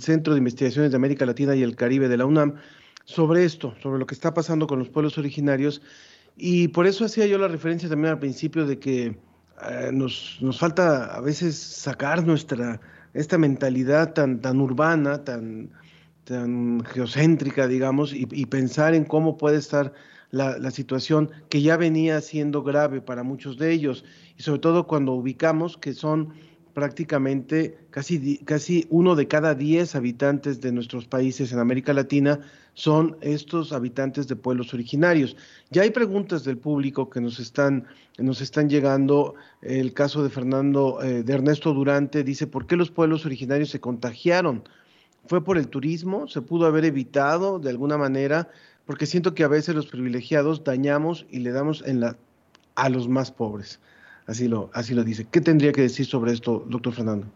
[0.00, 2.56] Centro de Investigaciones de América Latina y el Caribe de la UNAM
[3.04, 5.80] sobre esto, sobre lo que está pasando con los pueblos originarios.
[6.36, 9.18] Y por eso hacía yo la referencia también al principio de que
[9.68, 12.80] eh, nos, nos falta a veces sacar nuestra,
[13.14, 15.70] esta mentalidad tan, tan urbana, tan
[16.28, 19.94] tan geocéntrica, digamos, y, pensar en cómo puede estar
[20.30, 24.04] la, situación que ya venía siendo grave para muchos de ellos,
[24.36, 26.34] y sobre todo cuando ubicamos que son
[26.74, 32.40] prácticamente casi, casi uno de cada diez habitantes de nuestros países en América Latina
[32.78, 35.36] son estos habitantes de pueblos originarios.
[35.70, 37.88] Ya hay preguntas del público que nos están,
[38.18, 39.34] nos están llegando.
[39.62, 43.80] El caso de Fernando, eh, de Ernesto Durante, dice, ¿por qué los pueblos originarios se
[43.80, 44.62] contagiaron?
[45.26, 46.28] ¿Fue por el turismo?
[46.28, 48.48] ¿Se pudo haber evitado de alguna manera?
[48.86, 52.16] Porque siento que a veces los privilegiados dañamos y le damos en la,
[52.76, 53.80] a los más pobres.
[54.26, 55.26] Así lo, así lo dice.
[55.28, 57.26] ¿Qué tendría que decir sobre esto, doctor Fernando?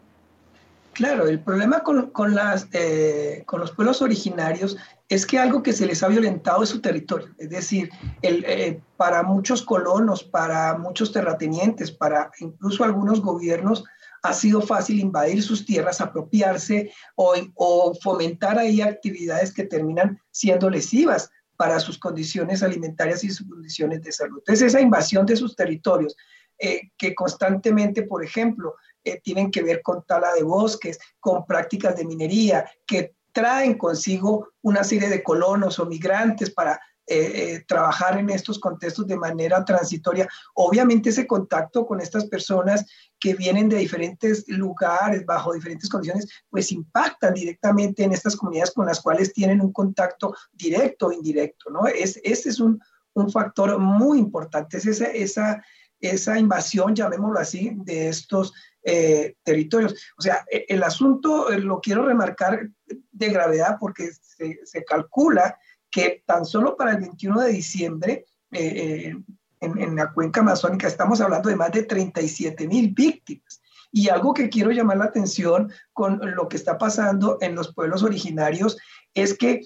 [0.93, 4.77] Claro, el problema con, las, eh, con los pueblos originarios
[5.09, 7.29] es que algo que se les ha violentado es su territorio.
[7.39, 7.91] Es decir,
[8.23, 13.85] eh, para muchos colonos, para muchos terratenientes, para incluso algunos gobiernos,
[14.23, 20.71] ha sido fácil invadir sus tierras, apropiarse o, o fomentar ahí actividades que terminan siendo
[20.71, 24.39] lesivas para sus condiciones alimentarias y sus condiciones de salud.
[24.39, 26.17] Entonces, esa invasión de sus territorios
[26.59, 31.97] eh, que constantemente, por ejemplo, eh, tienen que ver con tala de bosques, con prácticas
[31.97, 38.31] de minería, que traen consigo una serie de colonos o migrantes para eh, trabajar en
[38.31, 40.29] estos contextos de manera transitoria.
[40.55, 42.87] Obviamente ese contacto con estas personas
[43.19, 48.87] que vienen de diferentes lugares, bajo diferentes condiciones, pues impactan directamente en estas comunidades con
[48.87, 51.87] las cuales tienen un contacto directo o indirecto, ¿no?
[51.87, 52.81] Es, ese es un,
[53.15, 55.63] un factor muy importante, es esa, esa
[56.03, 59.95] esa invasión, llamémoslo así, de estos eh, territorios.
[60.17, 62.69] O sea, e, el asunto eh, lo quiero remarcar
[63.13, 65.57] de gravedad porque se, calcula
[65.91, 69.15] que tan solo para el 21 de diciembre, eh,
[69.61, 73.63] en, en, la cuenca amazónica, estamos hablando de más de 37 mil víctimas.
[73.93, 78.03] Y algo que quiero llamar la atención con lo que está pasando en los pueblos
[78.03, 78.79] originarios
[79.15, 79.61] es que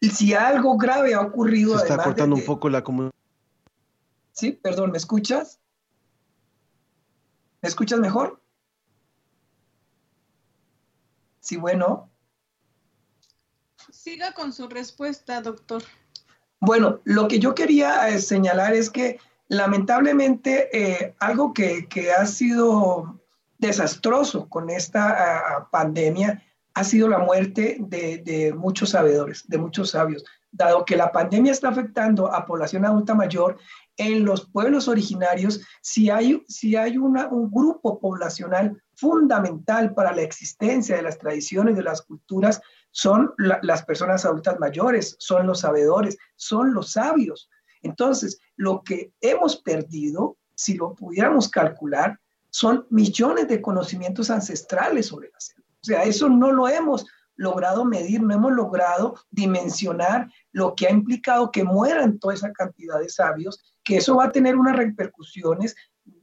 [0.00, 1.78] si algo grave ha ocurrido...
[1.78, 3.20] Se está cortando un poco la comunicación.
[4.32, 5.60] Sí, perdón, ¿me escuchas?
[7.60, 8.39] ¿Me escuchas mejor?
[11.40, 12.10] Sí, bueno.
[13.90, 15.82] Siga con su respuesta, doctor.
[16.60, 23.20] Bueno, lo que yo quería eh, señalar es que lamentablemente eh, algo que, ha sido
[23.58, 26.42] desastroso con esta ah, pandemia
[26.74, 30.24] ha sido la muerte de, de, muchos sabedores, de muchos sabios.
[30.52, 33.56] Dado que la pandemia está afectando a población adulta mayor,
[33.96, 37.14] en los pueblos originarios, si hay, si hay un
[37.50, 42.60] grupo poblacional fundamental para la existencia de las tradiciones, de las culturas,
[42.90, 47.48] son las personas adultas mayores, son los sabedores, son los sabios.
[47.82, 52.18] Entonces, lo que hemos perdido, si lo pudiéramos calcular,
[52.50, 55.68] son millones de conocimientos ancestrales sobre la selva.
[55.68, 57.06] O sea, eso no lo hemos
[57.40, 63.00] logrado medir, no hemos logrado dimensionar lo que ha implicado que mueran toda esa cantidad
[63.00, 65.74] de sabios que eso va a tener unas repercusiones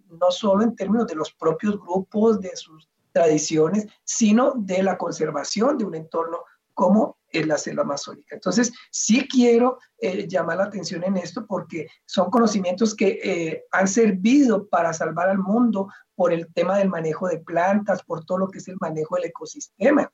[0.10, 5.80] no solo en términos de los propios grupos, de sus tradiciones, sino de la conservación
[5.80, 6.38] de un entorno
[6.76, 8.36] como es la selva amazónica.
[8.36, 13.88] Entonces, sí quiero eh, llamar la atención en esto porque son conocimientos que eh, han
[13.88, 18.50] servido para salvar al mundo por el tema del manejo de plantas, por todo lo
[18.50, 20.12] que es el manejo del ecosistema,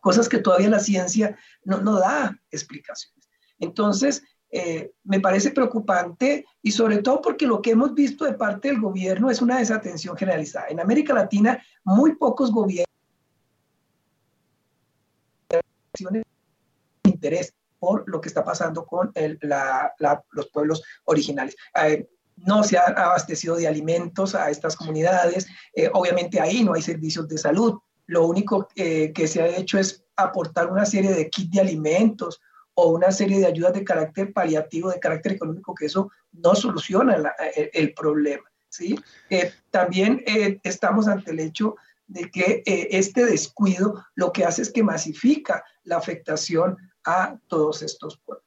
[0.00, 3.28] cosas que todavía la ciencia no, no da explicaciones.
[3.58, 8.68] Entonces, eh, me parece preocupante y sobre todo porque lo que hemos visto de parte
[8.68, 10.66] del gobierno es una desatención generalizada.
[10.68, 12.86] En América Latina, muy pocos gobiernos
[17.04, 19.12] interés por lo que está pasando con
[20.30, 21.56] los pueblos originales.
[21.82, 26.82] Eh, no se ha abastecido de alimentos a estas comunidades, eh, obviamente ahí no hay
[26.82, 27.78] servicios de salud,
[28.10, 32.40] lo único que se ha hecho es aportar una serie de kits de alimentos
[32.74, 37.16] o una serie de ayudas de carácter paliativo, de carácter económico, que eso no soluciona
[37.54, 38.42] el, problema.
[38.68, 38.98] ¿sí?
[39.28, 41.76] Eh, también eh, estamos ante el hecho
[42.08, 47.82] de que eh, este descuido lo que hace es que masifica la afectación a todos
[47.82, 48.44] estos pueblos.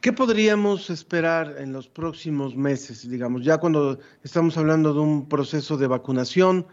[0.00, 5.76] ¿Qué podríamos esperar en los próximos meses, digamos, ya cuando estamos hablando de un proceso
[5.76, 6.66] de vacunación,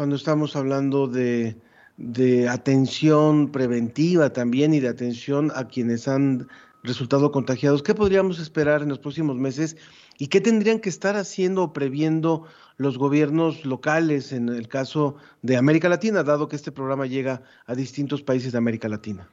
[0.00, 1.58] cuando estamos hablando de
[1.98, 6.48] de atención preventiva también y de atención a quienes han
[6.82, 7.82] resultado contagiados.
[7.82, 9.76] ¿Qué podríamos esperar en los próximos meses
[10.16, 12.46] y qué tendrían que estar haciendo o previendo
[12.78, 17.74] los gobiernos locales en el caso de América Latina, dado que este programa llega a
[17.74, 19.28] distintos países de América Latina?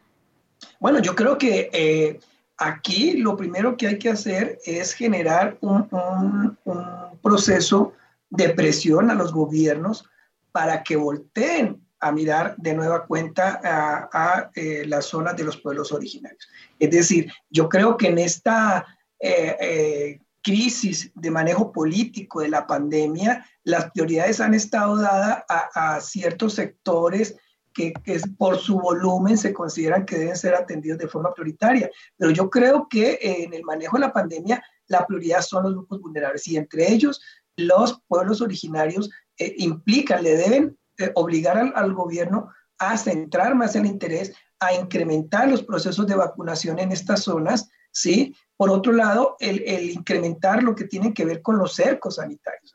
[0.82, 2.20] Bueno, yo creo que eh,
[2.58, 5.88] aquí lo primero que hay que hacer es generar un,
[6.66, 7.94] un proceso
[8.30, 10.10] de presión a los gobiernos
[10.52, 15.92] para que volteen a mirar de nueva cuenta a, eh, las zonas de los pueblos
[15.92, 16.48] originarios.
[16.80, 18.86] Es decir, yo creo que en esta,
[19.20, 26.00] eh, eh, crisis de manejo político de la pandemia, las prioridades han estado dadas a,
[26.00, 27.36] ciertos sectores
[27.74, 31.90] que, que, por su volumen se consideran que deben ser atendidos de forma prioritaria.
[32.16, 36.00] Pero yo creo que en el manejo de la pandemia la prioridad son los grupos
[36.00, 37.22] vulnerables y entre ellos
[37.58, 43.86] los pueblos originarios eh, implican, le deben eh, obligar al, gobierno a centrar más el
[43.86, 48.36] interés, a incrementar los procesos de vacunación en estas zonas, ¿sí?
[48.56, 52.74] Por otro lado, el, el incrementar lo que tiene que ver con los cercos sanitarios.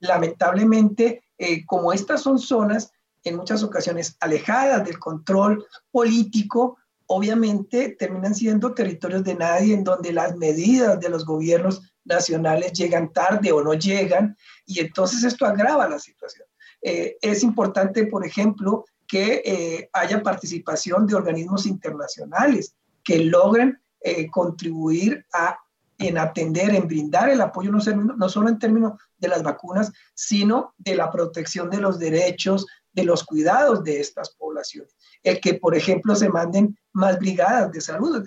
[0.00, 2.92] Lamentablemente, eh, como estas son zonas
[3.24, 10.12] en muchas ocasiones alejadas del control político, obviamente terminan siendo territorios de nadie en donde
[10.12, 15.88] las medidas de los gobiernos nacionales llegan tarde o no llegan y entonces esto agrava
[15.88, 16.46] la situación.
[16.82, 24.28] Eh, es importante, por ejemplo, que eh, haya participación de organismos internacionales que logren eh,
[24.30, 25.58] contribuir a,
[25.98, 30.74] en atender, en brindar el apoyo, no, no solo en términos de las vacunas, sino
[30.76, 34.95] de la protección de los derechos, de los cuidados de estas poblaciones.
[35.26, 38.24] El que, por ejemplo, se manden más brigadas de salud.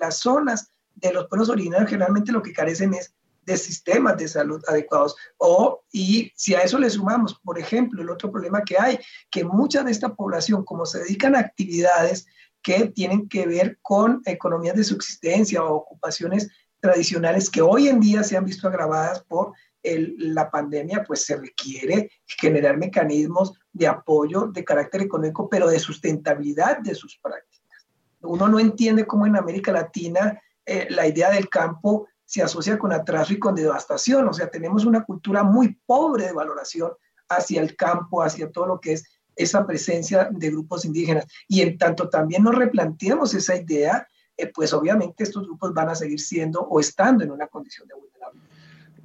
[0.00, 4.62] las zonas de los pueblos originarios generalmente lo que carecen es de sistemas de salud
[4.66, 5.14] adecuados.
[5.36, 8.98] O, y si a eso le sumamos, por ejemplo, el otro problema que hay,
[9.30, 12.26] que mucha de esta población, como se dedican a actividades
[12.62, 16.48] que tienen que ver con economías de subsistencia o ocupaciones
[16.80, 22.10] tradicionales que hoy en día se han visto agravadas por la pandemia, pues se requiere
[22.26, 27.86] generar mecanismos de apoyo de carácter económico, pero de sustentabilidad de sus prácticas.
[28.20, 32.92] Uno no entiende cómo en América Latina eh, la idea del campo se asocia con
[32.92, 34.28] atraso y con devastación.
[34.28, 36.90] O sea, tenemos una cultura muy pobre de valoración
[37.28, 39.04] hacia el campo, hacia todo lo que es
[39.36, 41.26] esa presencia de grupos indígenas.
[41.46, 44.06] Y en tanto también nos replanteemos esa idea,
[44.36, 47.94] eh, pues obviamente estos grupos van a seguir siendo o estando en una condición de
[47.94, 48.48] vulnerabilidad.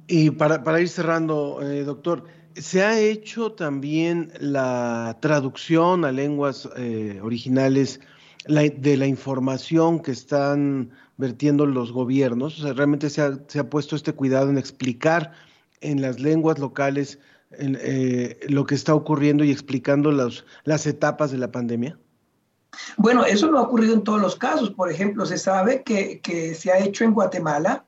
[0.06, 2.24] Y para, para ir cerrando, eh, doctor,
[2.56, 8.00] ¿se ha hecho también la traducción a lenguas eh, originales
[8.46, 12.58] de la información que están vertiendo los gobiernos?
[12.58, 15.32] O sea, ¿realmente se ha, se ha puesto este cuidado en explicar
[15.80, 17.18] en las lenguas locales
[17.58, 21.98] eh, lo que está ocurriendo y explicando los, las etapas de la pandemia?
[22.96, 24.70] Bueno, eso no ha ocurrido en todos los casos.
[24.70, 27.86] Por ejemplo, se sabe que, que se ha hecho en Guatemala,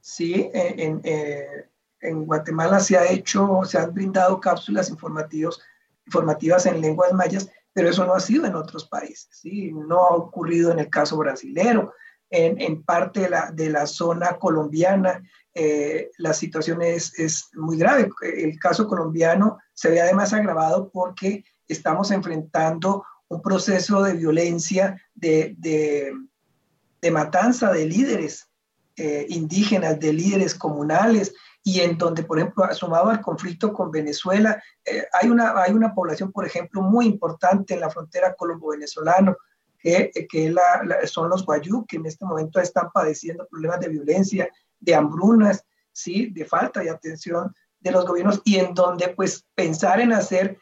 [0.00, 0.48] ¿sí?
[0.54, 1.69] En, eh,
[2.00, 5.60] en, Guatemala se ha hecho, se han brindado cápsulas informativos,
[6.06, 9.70] informativas en lenguas mayas, pero eso no ha sido en otros países, ¿sí?
[9.72, 11.94] No ha ocurrido en el caso brasilero,
[12.30, 15.22] en, en parte de la, de la zona colombiana,
[15.52, 18.08] eh, la situación es, es, muy grave.
[18.22, 25.54] El caso colombiano se ve además agravado porque estamos enfrentando un proceso de violencia, de,
[25.58, 26.12] de,
[27.10, 28.48] matanza de líderes
[28.96, 34.62] eh, indígenas, de líderes comunales, y en donde, por ejemplo, sumado al conflicto con Venezuela,
[34.84, 39.36] eh, hay, una, hay una población, por ejemplo, muy importante en la frontera colombo-venezolano,
[39.78, 40.54] que, que
[41.06, 46.30] son los guayú, que en este momento están padeciendo problemas de violencia de hambrunas, ¿sí?
[46.30, 50.58] de falta de atención de los gobiernos y en donde pues pensar en hacer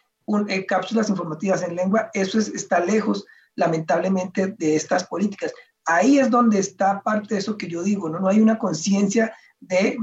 [0.49, 3.27] eh, cápsulas informativas en lengua, eso está lejos
[3.57, 5.53] lamentablemente de estas políticas.
[5.85, 9.35] Ahí es donde está parte de eso que yo digo, no, no hay una conciencia
[9.61, 9.97] de,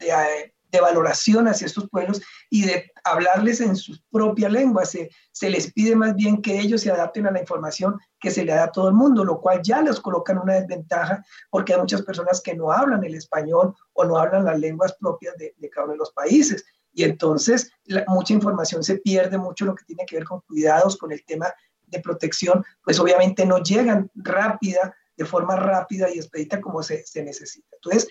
[0.00, 4.84] eh, de valoración hacia estos pueblos y de hablarles en su propia lengua.
[4.84, 8.44] Se, se les pide más bien que ellos se adapten a la información que se
[8.44, 11.74] le da a todo el mundo, lo cual ya les coloca en una desventaja porque
[11.74, 15.54] hay muchas personas que no hablan el español o no hablan las lenguas propias de,
[15.56, 16.64] de cada uno de los países.
[16.92, 17.70] Y entonces
[18.08, 21.52] mucha información se pierde, mucho lo que tiene que ver con cuidados, con el tema
[21.86, 27.22] de protección, pues obviamente no llegan rápida, de forma rápida y expedita como se, se
[27.22, 27.68] necesita.
[27.76, 28.08] Entonces,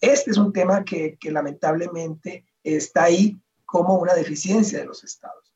[0.00, 5.52] este es un tema que, lamentablemente está ahí como una deficiencia de los estados.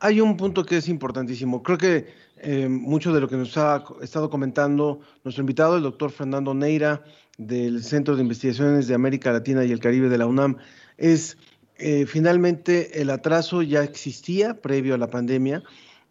[0.00, 1.62] Hay un punto que es importantísimo.
[1.62, 2.06] Creo que
[2.36, 7.02] eh, mucho de lo que nos ha estado comentando nuestro invitado, el doctor Fernando Neira,
[7.36, 10.56] del Centro de Investigaciones de América Latina y el Caribe de la UNAM,
[10.96, 11.36] es
[11.76, 15.62] eh, finalmente el atraso ya existía previo a la pandemia.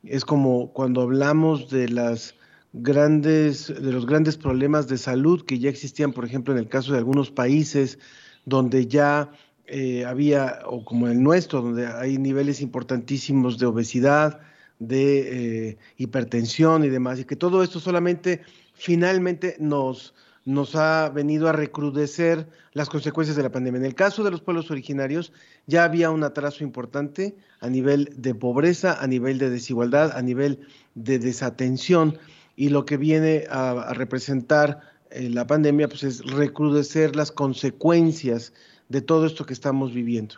[0.04, 2.37] Es como cuando hablamos de las
[2.82, 6.92] grandes, de los grandes problemas de salud que ya existían, por ejemplo, en el caso
[6.92, 8.00] de algunos países
[8.46, 9.32] donde ya
[9.68, 14.40] eh, había, o como el nuestro, donde hay niveles importantísimos de obesidad,
[14.80, 18.42] de eh, hipertensión y demás, y que todo esto solamente
[18.74, 20.14] finalmente nos,
[20.46, 23.80] nos ha venido a recrudecer las consecuencias de la pandemia.
[23.80, 25.34] En el caso de los pueblos originarios,
[25.66, 30.68] ya había un atraso importante a nivel de pobreza, a nivel de desigualdad, a nivel
[30.96, 32.18] de desatención
[32.58, 34.82] y lo que viene a, representar
[35.12, 38.52] eh, la pandemia, pues es recrudecer las consecuencias
[38.90, 40.36] de todo esto que estamos viviendo.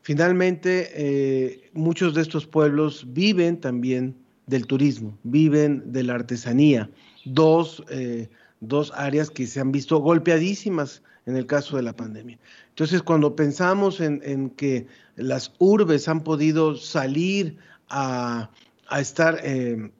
[0.00, 6.88] Finalmente, eh, muchos de estos pueblos viven también del turismo, viven de la artesanía,
[7.24, 8.30] dos, eh,
[8.60, 12.38] dos áreas que se han visto golpeadísimas en el caso de la pandemia.
[12.70, 14.86] Entonces, cuando pensamos en, que
[15.16, 18.50] las urbes han podido salir a,
[18.98, 19.90] estar eh,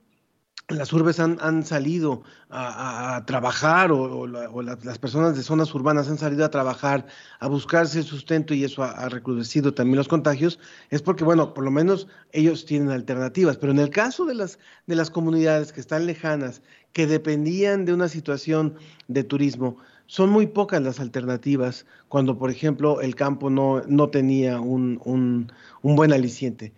[0.70, 6.50] las urbes han, salido a, trabajar o, las personas de zonas urbanas han salido a
[6.50, 7.06] trabajar,
[7.38, 10.58] a buscarse sustento y eso ha, recrudecido también los contagios,
[10.90, 13.56] es porque, bueno, por lo menos ellos tienen alternativas.
[13.56, 16.62] Pero en el caso de las, de las comunidades que están lejanas,
[16.92, 18.76] que dependían de una situación
[19.08, 24.60] de turismo, son muy pocas las alternativas cuando, por ejemplo, el campo no, no tenía
[24.60, 26.72] un, un, buen aliciente.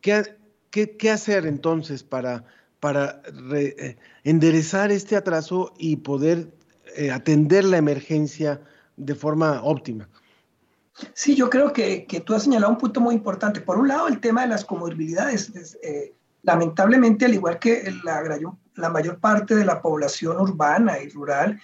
[0.00, 0.22] ¿Qué,
[0.70, 2.44] qué, qué hacer entonces para
[2.80, 3.22] para
[3.54, 6.52] eh, enderezar este atraso y poder
[6.96, 8.60] eh, atender la emergencia
[8.96, 10.08] de forma óptima.
[11.14, 13.60] Sí, yo creo que, tú has señalado un punto muy importante.
[13.60, 15.78] Por un lado, el tema de las comorbilidades.
[15.82, 21.60] Eh, lamentablemente, al igual que la, mayor parte de la población urbana y rural,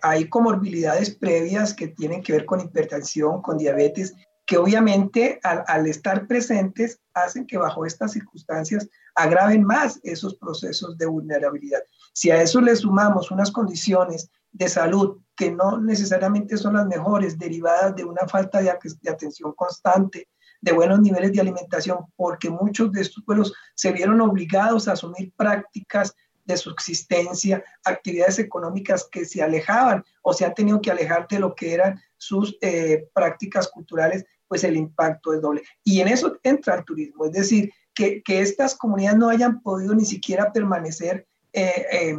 [0.00, 4.14] hay comorbilidades previas que tienen que ver con hipertensión, con diabetes,
[4.46, 11.06] que obviamente al estar presentes hacen que bajo estas circunstancias agraven más esos procesos de
[11.06, 11.80] vulnerabilidad.
[12.12, 17.38] Si a eso le sumamos unas condiciones de salud que no necesariamente son las mejores,
[17.38, 20.28] derivadas de una falta de, atención constante,
[20.60, 25.32] de buenos niveles de alimentación, porque muchos de estos pueblos se vieron obligados a asumir
[25.36, 31.40] prácticas de subsistencia, actividades económicas que se alejaban o se han tenido que alejar de
[31.40, 35.62] lo que eran sus eh, prácticas culturales, pues el impacto es doble.
[35.84, 40.04] Y en eso entra el turismo, es decir, que, estas comunidades no hayan podido ni
[40.04, 42.14] siquiera permanecer eh,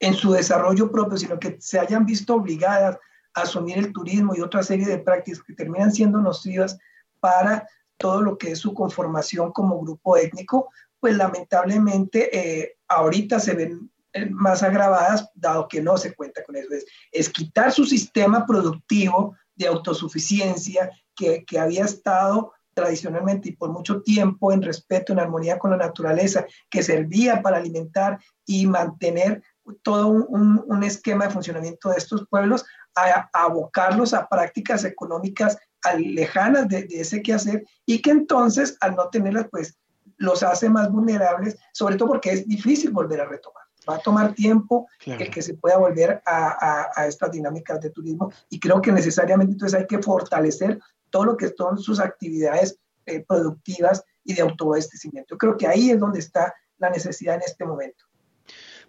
[0.00, 2.98] en su desarrollo propio, sino que se hayan visto obligadas
[3.34, 6.78] a asumir el turismo y otra serie de prácticas que terminan siendo nocivas
[7.20, 7.68] para
[7.98, 13.90] todo lo que es su conformación como grupo étnico, pues lamentablemente eh, ahorita se ven
[14.14, 16.68] eh, más agravadas, dado que no se cuenta con eso.
[16.72, 20.90] Es, es quitar su sistema productivo de autosuficiencia
[21.20, 25.76] que, que había estado tradicionalmente y por mucho tiempo en respeto, en armonía con la
[25.76, 29.42] naturaleza, que servía para alimentar y mantener
[29.82, 32.64] todo un, un, esquema de funcionamiento de estos pueblos,
[32.96, 35.58] a, abocarlos a prácticas económicas
[35.98, 39.78] lejanas de, de, ese quehacer y que entonces al no tenerlas, pues
[40.16, 43.64] los hace más vulnerables, sobre todo porque es difícil volver a retomar.
[43.88, 47.90] Va a tomar tiempo el que se pueda volver a, a, a, estas dinámicas de
[47.90, 50.78] turismo y creo que necesariamente entonces hay que fortalecer
[51.10, 55.36] todo lo que son sus actividades eh, productivas y de autoabastecimiento.
[55.36, 58.04] Creo que ahí es donde está la necesidad en este momento.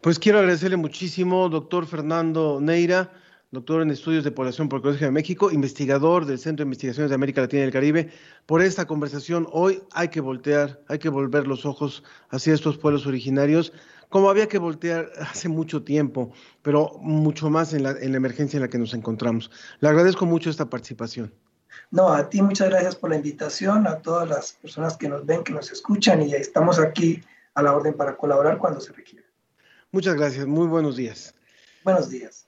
[0.02, 3.12] Pues quiero agradecerle muchísimo, doctor Fernando Neira,
[3.52, 7.10] doctor en estudios de población por el Colegio de México, investigador del Centro de Investigaciones
[7.10, 8.10] de América Latina y el Caribe,
[8.46, 9.48] por esta conversación.
[9.52, 13.74] Hoy hay que voltear, hay que volver los ojos hacia estos pueblos originarios,
[14.10, 18.58] como había que voltear hace mucho tiempo, pero mucho más en la, en la emergencia
[18.58, 19.52] en la que nos encontramos.
[19.82, 21.34] Le agradezco mucho esta participación.
[21.90, 25.44] No, a ti muchas gracias por la invitación, a todas las personas que nos ven,
[25.44, 27.22] que nos escuchan y estamos aquí
[27.54, 29.26] a la orden para colaborar cuando se requiera.
[29.92, 31.34] Muchas gracias, muy buenos días.
[31.84, 32.48] Buenos días.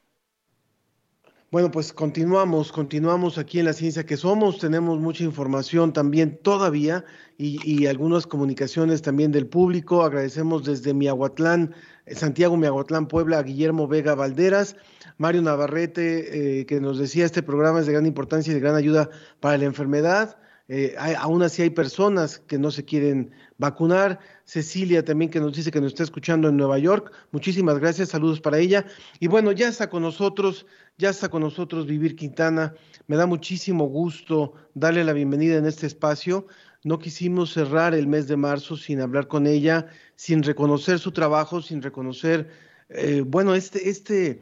[1.53, 7.05] Bueno, pues continuamos, continuamos aquí en la ciencia que somos, tenemos mucha información también todavía
[7.37, 10.01] y, y algunas comunicaciones también del público.
[10.01, 11.75] Agradecemos desde Miahuatlán,
[12.07, 14.75] eh, Santiago Miahuatlán, Puebla, a Guillermo Vega Valderas,
[15.19, 18.73] Mario Navarrete, eh, que nos decía este programa es de gran importancia y de gran
[18.73, 20.39] ayuda para la enfermedad.
[20.69, 24.19] Eh, aún así hay personas que no se quieren vacunar.
[24.45, 27.11] Cecilia también que nos dice que nos está escuchando en Nueva York.
[27.31, 28.85] Muchísimas gracias, saludos para ella.
[29.19, 30.65] Y bueno, ya está con nosotros,
[30.97, 32.73] ya está con nosotros Vivir Quintana.
[33.07, 36.47] Me da muchísimo gusto darle la bienvenida en este espacio.
[36.83, 41.61] No quisimos cerrar el mes de marzo sin hablar con ella, sin reconocer su trabajo,
[41.61, 42.49] sin reconocer,
[42.89, 44.41] eh, bueno, este, este,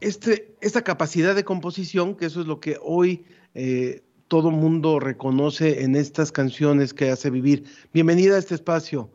[0.00, 3.24] este, esta capacidad de composición, que eso es lo que hoy
[3.54, 7.64] eh, todo mundo reconoce en estas canciones que hace vivir.
[7.92, 9.10] Bienvenida a este espacio.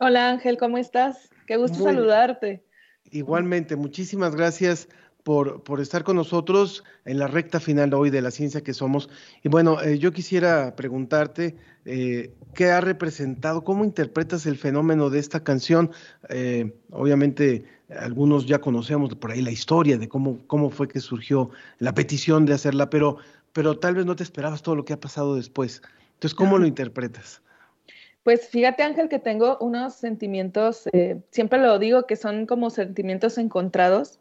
[0.00, 1.30] Hola Ángel, ¿cómo estás?
[1.46, 2.64] Qué gusto saludarte.
[3.10, 4.88] Igualmente, muchísimas gracias
[5.22, 8.74] por, por, estar con nosotros en la recta final de hoy de la ciencia que
[8.74, 9.08] somos.
[9.42, 15.18] Y bueno, eh, yo quisiera preguntarte eh, qué ha representado, cómo interpretas el fenómeno de
[15.18, 15.90] esta canción.
[16.28, 21.50] Eh, obviamente, algunos ya conocemos por ahí la historia de cómo, cómo fue que surgió
[21.78, 23.18] la petición de hacerla, pero
[23.52, 25.82] pero tal vez no te esperabas todo lo que ha pasado después.
[26.14, 27.42] Entonces, ¿cómo lo interpretas?
[28.22, 33.36] Pues fíjate Ángel que tengo unos sentimientos, eh, siempre lo digo, que son como sentimientos
[33.36, 34.20] encontrados,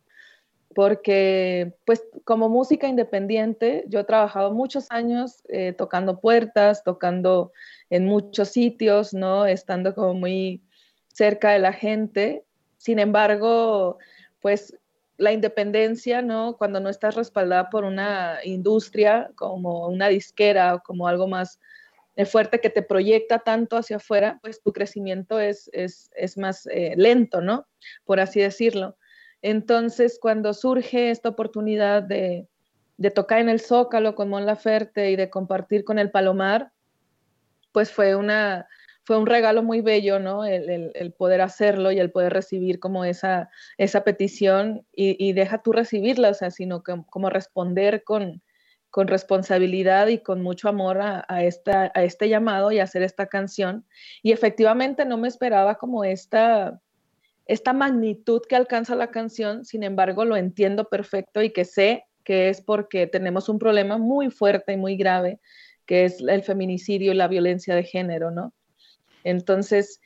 [0.74, 7.52] porque pues como música independiente, yo he trabajado muchos años eh, tocando puertas, tocando
[7.90, 9.46] en muchos sitios, ¿no?
[9.46, 10.62] Estando como muy
[11.08, 12.44] cerca de la gente.
[12.78, 13.98] Sin embargo,
[14.42, 14.78] pues
[15.18, 16.58] la independencia, ¿no?
[16.58, 21.60] Cuando no estás respaldada por una industria como una disquera o como algo más
[22.16, 26.94] eh, fuerte que te proyecta tanto hacia afuera, pues tu crecimiento es, es, más eh,
[26.98, 27.68] lento, ¿no?
[28.04, 28.98] Por así decirlo.
[29.42, 32.48] Entonces, cuando surge esta oportunidad de,
[33.16, 36.72] tocar en el Zócalo con Mon Laferte y de compartir con el Palomar,
[37.72, 38.68] pues fue una
[39.04, 40.46] fue un regalo muy bello, ¿no?
[40.46, 46.30] El, poder hacerlo y el poder recibir como esa, esa petición y, deja tú recibirla,
[46.30, 48.44] o sea, sino que, como responder con,
[48.92, 53.86] con responsabilidad y con mucho amor a, esta, a este llamado y hacer esta canción.
[54.22, 56.80] Y efectivamente no me esperaba como esta,
[57.52, 62.48] esta magnitud que alcanza la canción, sin embargo lo entiendo perfecto y que sé que
[62.48, 65.42] es porque tenemos un problema muy fuerte y muy grave,
[65.86, 68.54] que es el feminicidio y la violencia de género, ¿no?
[69.26, 70.00] Entonces,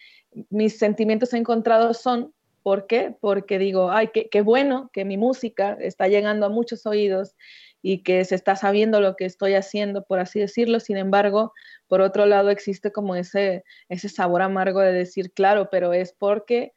[0.50, 2.34] mis sentimientos encontrados son,
[2.64, 3.16] ¿por qué?
[3.22, 7.36] Porque digo, ay, qué, bueno que mi música está llegando a muchos oídos
[7.84, 10.80] y que se está sabiendo lo que estoy haciendo, por así decirlo.
[10.80, 11.54] Sin embargo,
[11.88, 16.74] por otro lado, existe como ese, ese sabor amargo de decir, claro, pero es porque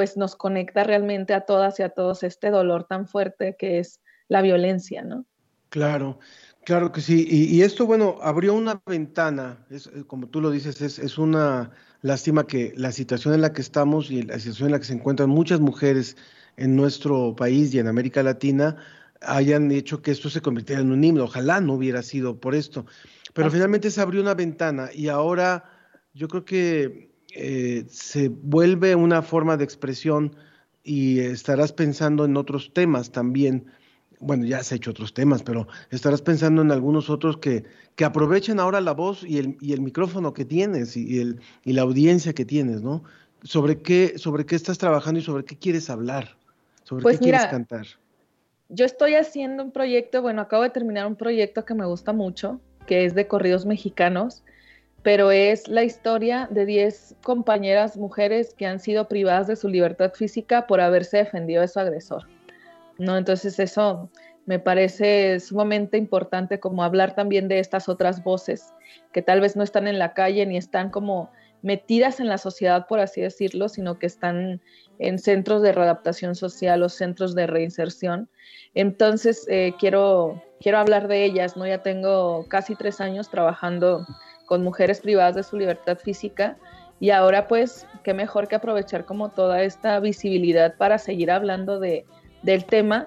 [0.00, 4.00] pues nos conecta realmente a todas y a todos este dolor tan fuerte que es
[4.28, 5.26] la violencia, ¿no?
[5.68, 6.20] Claro,
[6.64, 7.26] claro que sí.
[7.28, 11.72] Y, esto, bueno, abrió una ventana, es, eh, como tú lo dices, es, es, una
[12.00, 14.94] lástima que la situación en la que estamos y la situación en la que se
[14.94, 16.16] encuentran muchas mujeres
[16.56, 18.76] en nuestro país y en América Latina
[19.20, 21.24] hayan hecho que esto se convirtiera en un himno.
[21.24, 22.86] Ojalá no hubiera sido por esto.
[23.34, 25.64] Pero finalmente se abrió una ventana y ahora
[26.14, 30.36] yo creo que eh, se vuelve una forma de expresión
[30.82, 33.66] y estarás pensando en otros temas también.
[34.18, 37.64] Bueno, ya has hecho otros temas, pero estarás pensando en algunos otros que,
[37.96, 41.72] que aprovechen ahora la voz y el, y el micrófono que tienes y, el, y
[41.72, 43.02] la audiencia que tienes, ¿no?
[43.42, 46.36] ¿Sobre qué, ¿Sobre qué estás trabajando y sobre qué quieres hablar?
[46.84, 47.86] ¿Sobre pues qué quieres cantar?
[48.68, 52.60] Yo estoy haciendo un proyecto, bueno, acabo de terminar un proyecto que me gusta mucho,
[52.86, 54.42] que es de corridos mexicanos
[55.02, 60.12] pero es la historia de 10 compañeras mujeres que han sido privadas de su libertad
[60.14, 62.26] física por haberse defendido de su agresor.
[62.98, 63.16] ¿no?
[63.16, 64.10] Entonces eso
[64.46, 68.74] me parece sumamente importante como hablar también de estas otras voces
[69.12, 71.30] que tal vez no están en la calle ni están como
[71.62, 74.60] metidas en la sociedad, por así decirlo, sino que están
[74.98, 78.28] en centros de readaptación social o centros de reinserción.
[78.74, 81.66] Entonces, eh, quiero, quiero hablar de ellas, ¿no?
[81.66, 84.06] Ya tengo casi tres años trabajando
[84.50, 86.56] con mujeres privadas de su libertad física.
[86.98, 92.04] Y ahora pues, qué mejor que aprovechar como toda esta visibilidad para seguir hablando de,
[92.42, 93.06] del tema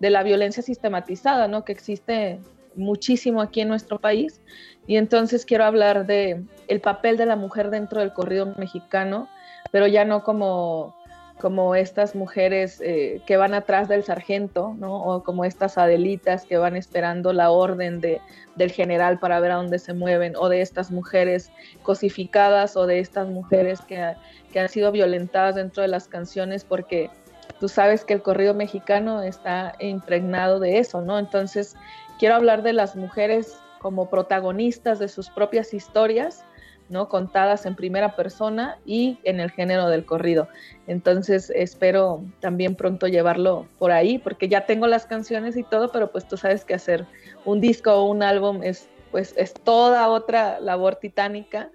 [0.00, 1.64] de la violencia sistematizada, ¿no?
[1.64, 2.40] Que existe
[2.74, 4.40] muchísimo aquí en nuestro país.
[4.88, 9.28] Y entonces quiero hablar de el papel de la mujer dentro del corrido mexicano,
[9.70, 10.96] pero ya no como
[11.40, 15.02] como estas mujeres eh, que van atrás del sargento, ¿no?
[15.02, 18.20] O como estas adelitas que van esperando la orden de,
[18.56, 21.50] del general para ver a dónde se mueven, o de estas mujeres
[21.82, 24.14] cosificadas, o de estas mujeres que,
[24.52, 27.10] que han sido violentadas dentro de las canciones, porque
[27.58, 31.18] tú sabes que el corrido mexicano está impregnado de eso, ¿no?
[31.18, 31.74] Entonces,
[32.18, 36.44] quiero hablar de las mujeres como protagonistas de sus propias historias
[36.90, 37.08] ¿no?
[37.08, 40.48] Contadas en primera persona y en el género del corrido.
[40.86, 46.10] Entonces espero también pronto llevarlo por ahí, porque ya tengo las canciones y todo, pero
[46.10, 47.06] pues tú sabes que hacer
[47.44, 51.70] un disco o un álbum es pues es toda otra labor titánica.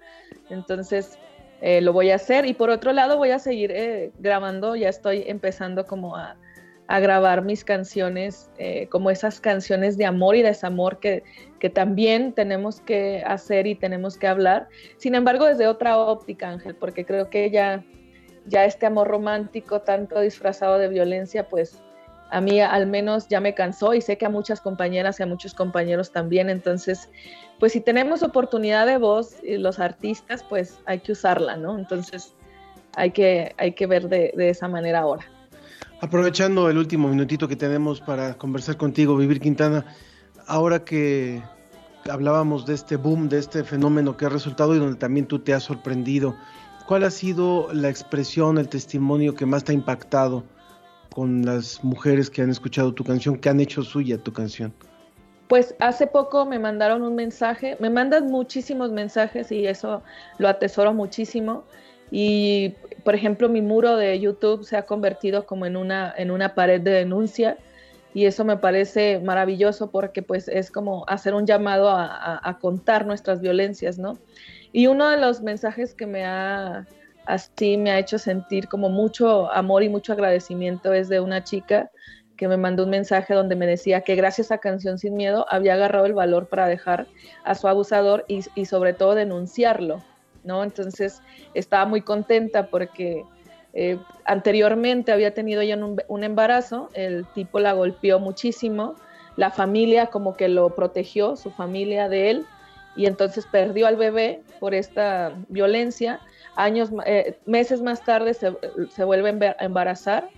[0.48, 1.18] Entonces
[1.60, 4.88] eh, lo voy a hacer y por otro lado voy a seguir eh, grabando, ya
[4.88, 6.36] estoy empezando como a,
[6.88, 11.24] a grabar mis canciones, eh, como esas canciones de amor y desamor que,
[11.58, 14.68] que también tenemos que hacer y tenemos que hablar.
[14.96, 17.84] Sin embargo, desde otra óptica, Ángel, porque creo que ya,
[18.46, 21.82] ya este amor romántico, tanto disfrazado de violencia, pues
[22.30, 25.26] a mí al menos ya me cansó y sé que a muchas compañeras y a
[25.26, 26.50] muchos compañeros también.
[26.50, 27.10] Entonces,
[27.58, 31.78] pues si tenemos oportunidad de voz, los artistas, pues hay que usarla, ¿no?
[31.78, 32.34] Entonces,
[32.94, 35.35] hay que, hay que ver de, de esa manera ahora.
[36.00, 39.86] Aprovechando el último minutito que tenemos para conversar contigo, Vivir Quintana,
[40.46, 41.42] ahora que
[42.10, 45.54] hablábamos de este boom, de este fenómeno que ha resultado y donde también tú te
[45.54, 46.36] has sorprendido,
[46.86, 50.44] ¿cuál ha sido la expresión, el testimonio que más te ha impactado
[51.14, 54.74] con las mujeres que han escuchado tu canción, que han hecho suya tu canción?
[55.48, 60.02] Pues hace poco me mandaron un mensaje, me mandan muchísimos mensajes y eso
[60.36, 61.64] lo atesoro muchísimo.
[62.10, 66.54] Y, por ejemplo, mi muro de YouTube se ha convertido como en una, en una
[66.54, 67.56] pared de denuncia
[68.16, 73.42] y eso me parece maravilloso porque pues es como hacer un llamado a, contar nuestras
[73.42, 74.16] violencias, ¿no?
[74.72, 76.86] Y uno de los mensajes que me ha
[77.26, 81.90] así me ha hecho sentir como mucho amor y mucho agradecimiento es de una chica
[82.38, 85.74] que me mandó un mensaje donde me decía que gracias a Canción Sin Miedo había
[85.74, 87.06] agarrado el valor para dejar
[87.44, 90.02] a su abusador y, y sobre todo denunciarlo,
[90.46, 90.64] ¿no?
[90.64, 91.20] Entonces
[91.54, 93.24] estaba muy contenta porque
[93.74, 95.78] eh, anteriormente había tenido ella
[96.08, 98.94] un, embarazo, el tipo la golpeó muchísimo,
[99.36, 102.46] la familia como que lo protegió, su familia de él,
[102.96, 106.20] y entonces perdió al bebé por esta violencia.
[106.54, 108.56] Años, eh, meses más tarde se,
[108.88, 110.30] se, vuelve a embarazar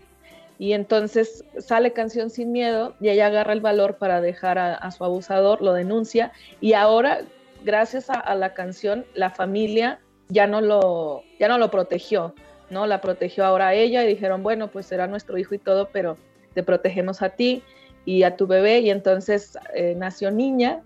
[0.59, 5.05] y entonces sale Canción Sin Miedo y ella agarra el valor para dejar a, su
[5.05, 7.21] abusador, lo denuncia y ahora,
[7.65, 12.35] gracias a, a, la canción, la familia ya no lo, ya no lo protegió,
[12.71, 12.87] ¿no?
[12.87, 16.17] La protegió ahora a ella y dijeron, bueno, pues será nuestro hijo y todo, pero
[16.55, 17.63] te protegemos a ti
[18.05, 18.81] y a tu bebé.
[18.81, 20.83] Y entonces eh, nació niña,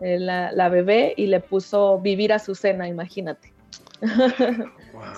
[0.00, 3.52] eh, la, bebé, y le puso vivir a su cena, imagínate.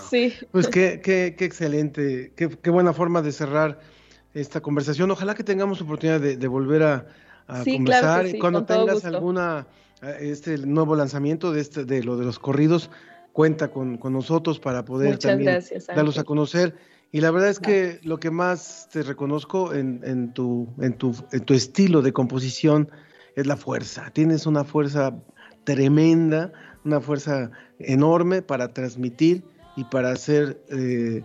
[0.09, 0.33] Sí.
[0.53, 3.79] Pues qué, qué, qué excelente, qué, qué, buena forma de cerrar
[4.33, 5.11] esta conversación.
[5.11, 7.07] Ojalá que tengamos oportunidad de, volver a,
[7.63, 8.27] conversar.
[8.41, 9.67] Cuando tengas alguna
[10.03, 12.90] este nuevo lanzamiento de este de lo de los corridos,
[13.32, 15.62] cuenta con, nosotros para poder también
[15.94, 16.74] darlos a conocer.
[17.12, 21.44] Y la verdad es que lo que más te reconozco en, tu, en, tu, en
[21.44, 22.90] tu estilo de composición
[23.36, 24.11] es la fuerza.
[24.12, 25.14] Tienes una fuerza
[25.64, 26.53] tremenda,
[26.84, 29.44] una fuerza enorme para transmitir
[29.76, 31.22] y para hacer eh,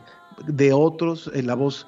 [0.47, 1.87] de otros eh, la voz,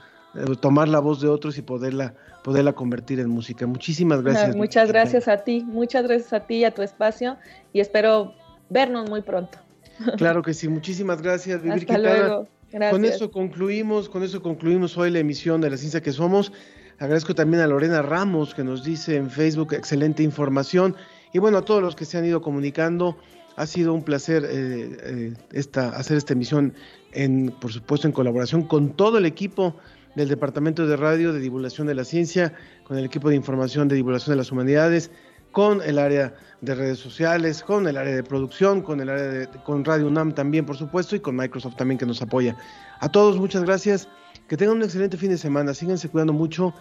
[0.59, 2.13] tomar la voz de otros y poderla,
[2.43, 3.67] poderla convertir en música.
[3.67, 4.55] Muchísimas gracias.
[4.55, 7.37] muchas gracias a ti, muchas gracias a ti y a tu espacio
[7.71, 8.33] y espero
[8.69, 9.59] vernos muy pronto.
[10.17, 12.47] Claro que sí, muchísimas gracias, Vivir Hasta luego.
[12.89, 16.51] Con eso concluimos, con eso concluimos hoy la emisión de La Ciencia que Somos.
[16.97, 20.95] Agradezco también a Lorena Ramos que nos dice en Facebook excelente información.
[21.33, 23.15] Y bueno, a todos los que se han ido comunicando,
[23.55, 26.73] ha sido un placer eh, eh, esta, hacer esta emisión,
[27.11, 29.75] en, por supuesto, en colaboración con todo el equipo
[30.15, 32.53] del Departamento de Radio de Divulgación de la Ciencia,
[32.83, 35.11] con el equipo de información de divulgación de las humanidades,
[35.51, 39.47] con el área de redes sociales, con el área de producción, con el área de
[39.63, 42.57] con Radio UNAM también, por supuesto, y con Microsoft también que nos apoya.
[42.99, 44.09] A todos muchas gracias.
[44.47, 45.73] Que tengan un excelente fin de semana.
[45.73, 46.73] Síganse cuidando mucho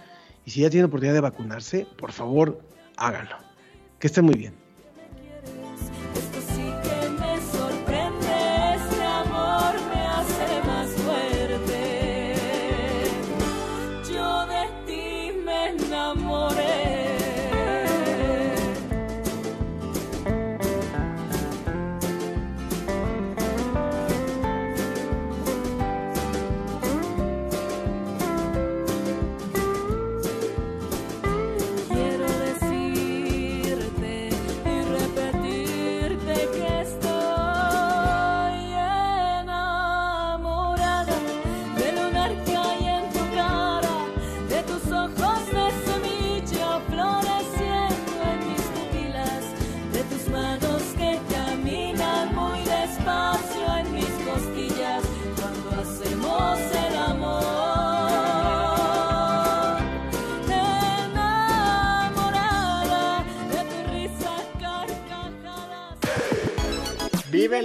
[0.44, 2.60] y si ya tienen oportunidad de vacunarse, por favor,
[2.96, 3.36] háganlo.
[3.98, 4.61] Que estén muy bien.